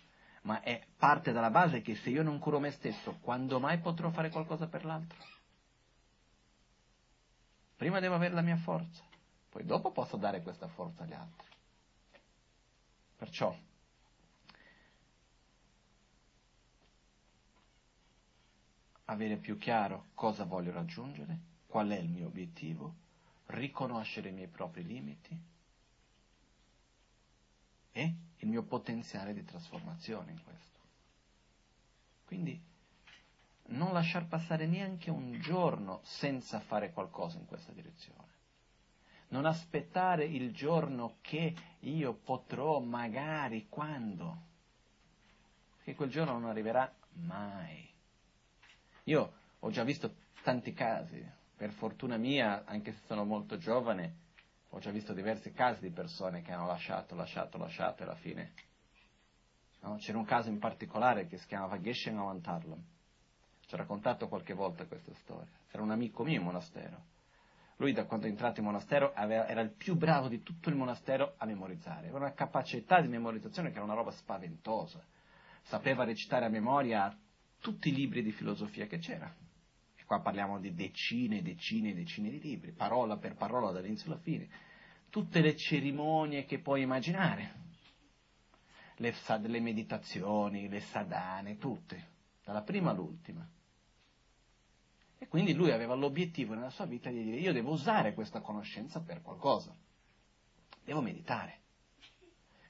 [0.42, 4.08] Ma è parte dalla base che se io non curo me stesso, quando mai potrò
[4.08, 5.18] fare qualcosa per l'altro?
[7.76, 9.04] Prima devo avere la mia forza,
[9.50, 11.56] poi dopo posso dare questa forza agli altri.
[13.18, 13.52] Perciò,
[19.06, 22.94] avere più chiaro cosa voglio raggiungere, qual è il mio obiettivo,
[23.46, 25.36] riconoscere i miei propri limiti
[27.90, 30.78] e il mio potenziale di trasformazione in questo.
[32.24, 32.62] Quindi
[33.70, 38.37] non lasciar passare neanche un giorno senza fare qualcosa in questa direzione.
[39.28, 44.42] Non aspettare il giorno che io potrò, magari, quando.
[45.76, 47.88] Perché quel giorno non arriverà mai.
[49.04, 51.24] Io ho già visto tanti casi,
[51.56, 54.26] per fortuna mia, anche se sono molto giovane,
[54.70, 58.52] ho già visto diversi casi di persone che hanno lasciato, lasciato, lasciato e alla fine.
[59.80, 59.96] No?
[59.96, 62.84] C'era un caso in particolare che si chiamava Geshen Avantarlam
[63.68, 65.46] ci ha raccontato qualche volta questa storia.
[65.70, 67.16] Era un amico mio in monastero.
[67.78, 70.74] Lui da quando è entrato in monastero aveva, era il più bravo di tutto il
[70.74, 72.08] monastero a memorizzare.
[72.08, 75.04] Aveva una capacità di memorizzazione che era una roba spaventosa.
[75.62, 77.16] Sapeva recitare a memoria
[77.60, 79.32] tutti i libri di filosofia che c'era.
[79.94, 84.10] E qua parliamo di decine e decine e decine di libri, parola per parola dall'inizio
[84.10, 84.48] alla fine.
[85.08, 87.66] Tutte le cerimonie che puoi immaginare.
[88.96, 92.08] Le, le meditazioni, le sadane, tutte,
[92.42, 93.48] dalla prima all'ultima.
[95.18, 99.00] E quindi lui aveva l'obiettivo nella sua vita di dire io devo usare questa conoscenza
[99.00, 99.74] per qualcosa,
[100.84, 101.56] devo meditare.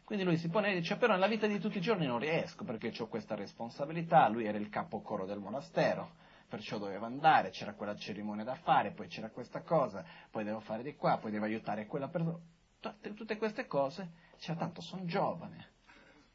[0.03, 2.65] Quindi lui si pone e dice però nella vita di tutti i giorni non riesco
[2.65, 6.15] perché ho questa responsabilità, lui era il capocoro del monastero,
[6.49, 10.83] perciò doveva andare, c'era quella cerimonia da fare, poi c'era questa cosa, poi devo fare
[10.83, 12.39] di qua, poi devo aiutare quella persona.
[12.81, 15.66] Tutte, tutte queste cose, cioè tanto sono giovane,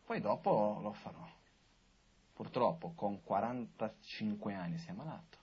[0.06, 1.27] poi dopo lo farò.
[2.34, 5.43] Purtroppo con 45 anni si è malato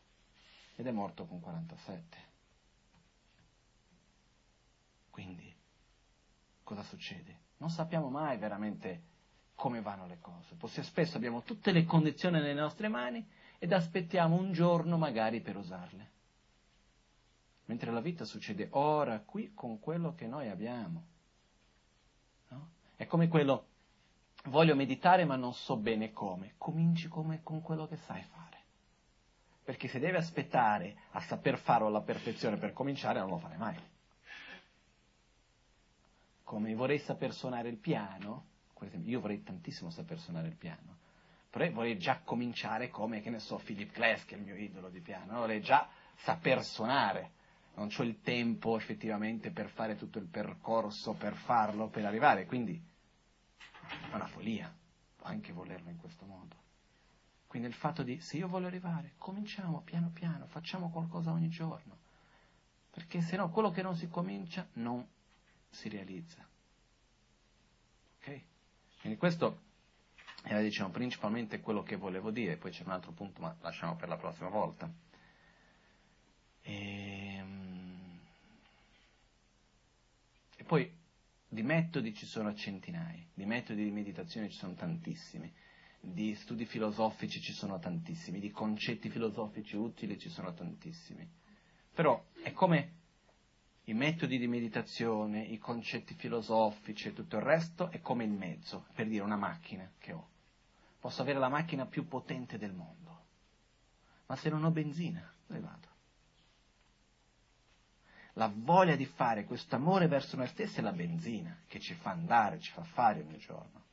[0.81, 2.16] ed è morto con 47.
[5.11, 5.55] Quindi,
[6.62, 7.39] cosa succede?
[7.59, 9.02] Non sappiamo mai veramente
[9.55, 10.55] come vanno le cose.
[10.55, 13.23] Possiamo, spesso abbiamo tutte le condizioni nelle nostre mani
[13.59, 16.11] ed aspettiamo un giorno magari per usarle.
[17.66, 21.05] Mentre la vita succede ora, qui, con quello che noi abbiamo.
[22.48, 22.70] No?
[22.97, 23.66] È come quello,
[24.44, 26.55] voglio meditare ma non so bene come.
[26.57, 28.39] Cominci come con quello che sai fare
[29.64, 33.76] perché se deve aspettare a saper farlo alla perfezione per cominciare non lo fare mai.
[36.42, 38.46] Come vorrei saper suonare il piano,
[39.04, 40.98] io vorrei tantissimo saper suonare il piano,
[41.48, 44.88] però vorrei già cominciare come, che ne so, Philip Glass, che è il mio idolo
[44.88, 47.32] di piano, vorrei già saper suonare,
[47.74, 52.82] non ho il tempo effettivamente per fare tutto il percorso, per farlo, per arrivare, quindi
[54.10, 54.72] è una follia
[55.22, 56.59] anche volerlo in questo modo.
[57.51, 61.98] Quindi il fatto di, se io voglio arrivare, cominciamo piano piano, facciamo qualcosa ogni giorno,
[62.93, 65.05] perché se no quello che non si comincia non
[65.68, 66.47] si realizza.
[68.18, 68.43] Ok?
[69.01, 69.62] Quindi questo
[70.44, 74.09] era diciamo, principalmente quello che volevo dire, poi c'è un altro punto, ma lasciamo per
[74.09, 74.89] la prossima volta.
[76.62, 78.20] E, ehm,
[80.55, 80.89] e poi
[81.48, 85.52] di metodi ci sono centinaia, di metodi di meditazione ci sono tantissimi,
[86.01, 91.28] di studi filosofici ci sono tantissimi, di concetti filosofici utili ci sono tantissimi.
[91.93, 92.94] Però è come
[93.85, 98.86] i metodi di meditazione, i concetti filosofici e tutto il resto è come il mezzo,
[98.94, 100.28] per dire una macchina che ho.
[100.98, 103.24] Posso avere la macchina più potente del mondo,
[104.27, 105.89] ma se non ho benzina, dove vado?
[108.35, 112.10] La voglia di fare questo amore verso noi stessi è la benzina che ci fa
[112.10, 113.89] andare, ci fa fare ogni giorno.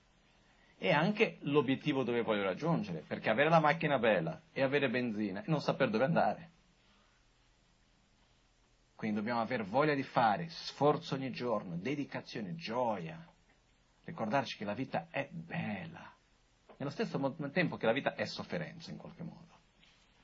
[0.77, 5.49] E anche l'obiettivo dove voglio raggiungere, perché avere la macchina bella e avere benzina e
[5.49, 6.51] non sapere dove andare
[8.97, 13.23] quindi dobbiamo avere voglia di fare, sforzo ogni giorno, dedicazione, gioia.
[14.05, 16.11] Ricordarci che la vita è bella.
[16.77, 19.59] Nello stesso tempo che la vita è sofferenza in qualche modo.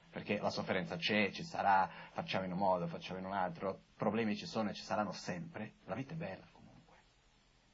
[0.09, 4.35] Perché la sofferenza c'è, ci sarà, facciamo in un modo, facciamo in un altro, problemi
[4.35, 5.73] ci sono e ci saranno sempre.
[5.85, 6.95] La vita è bella comunque.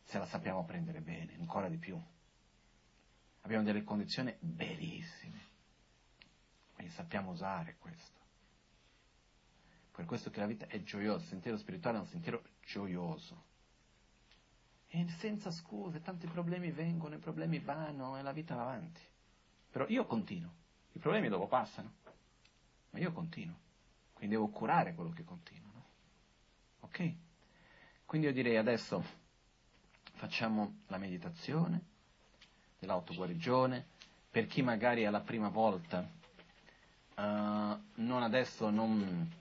[0.04, 1.98] Se la sappiamo prendere bene, ancora di più.
[3.50, 5.42] Abbiamo delle condizioni bellissime.
[6.76, 8.20] Quindi sappiamo usare questo.
[9.90, 13.46] Per questo che la vita è gioiosa, il sentiero spirituale è un sentiero gioioso.
[14.90, 19.02] E senza scuse, tanti problemi vengono, i problemi vanno e la vita va avanti.
[19.72, 20.54] Però io continuo,
[20.92, 21.94] i problemi dopo passano,
[22.92, 23.58] ma io continuo,
[24.14, 25.72] quindi devo curare quello che continua.
[25.74, 25.86] No?
[26.82, 27.14] Ok?
[28.06, 29.04] Quindi io direi adesso
[30.14, 31.89] facciamo la meditazione
[32.80, 33.86] dell'autoguarigione,
[34.32, 36.00] per chi magari è la prima volta,
[37.16, 37.22] uh,
[37.96, 39.38] non adesso non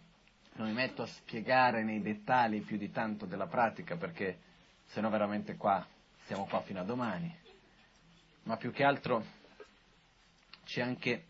[0.58, 4.38] non mi metto a spiegare nei dettagli più di tanto della pratica perché
[4.86, 5.86] se no veramente qua
[6.24, 7.32] siamo qua fino a domani.
[8.42, 9.24] Ma più che altro
[10.64, 11.26] c'è anche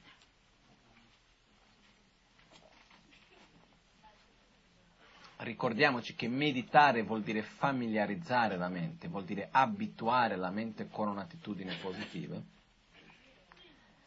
[5.39, 11.77] ricordiamoci che meditare vuol dire familiarizzare la mente, vuol dire abituare la mente con un'attitudine
[11.81, 12.41] positiva.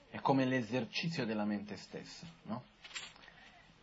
[0.10, 2.64] È come l'esercizio della mente stessa, no?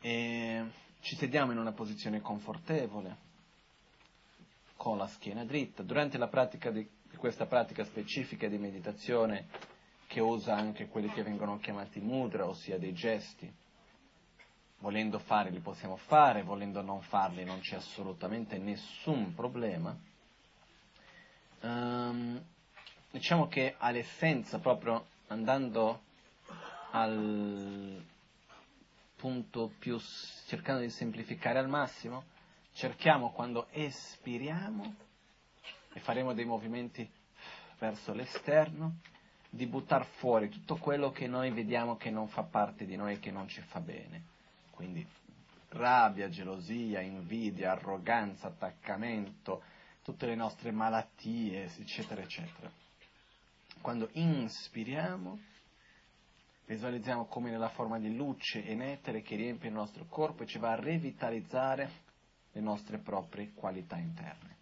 [0.00, 0.64] E
[1.00, 3.26] ci sediamo in una posizione confortevole,
[4.76, 5.82] con la schiena dritta.
[5.82, 9.46] Durante la pratica di, questa pratica specifica di meditazione,
[10.06, 13.50] che usa anche quelli che vengono chiamati mudra, ossia dei gesti,
[14.78, 19.96] volendo farli li possiamo fare, volendo non farli non c'è assolutamente nessun problema.
[21.60, 22.40] Um,
[23.10, 26.02] diciamo che all'essenza, proprio andando
[26.92, 28.04] al,
[29.18, 29.98] punto più
[30.46, 32.22] cercando di semplificare al massimo,
[32.72, 34.94] cerchiamo quando espiriamo
[35.92, 37.10] e faremo dei movimenti
[37.80, 38.98] verso l'esterno,
[39.50, 43.18] di buttare fuori tutto quello che noi vediamo che non fa parte di noi e
[43.18, 44.36] che non ci fa bene.
[44.78, 45.04] Quindi
[45.70, 49.60] rabbia, gelosia, invidia, arroganza, attaccamento,
[50.04, 52.70] tutte le nostre malattie, eccetera, eccetera.
[53.80, 55.36] Quando inspiriamo,
[56.66, 60.58] visualizziamo come nella forma di luce e nettare che riempie il nostro corpo e ci
[60.58, 61.90] va a revitalizzare
[62.52, 64.56] le nostre proprie qualità interne.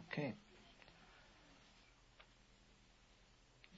[0.00, 0.34] Ok?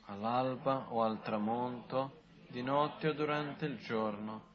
[0.06, 4.54] All'alba o al tramonto, di notte o durante il giorno,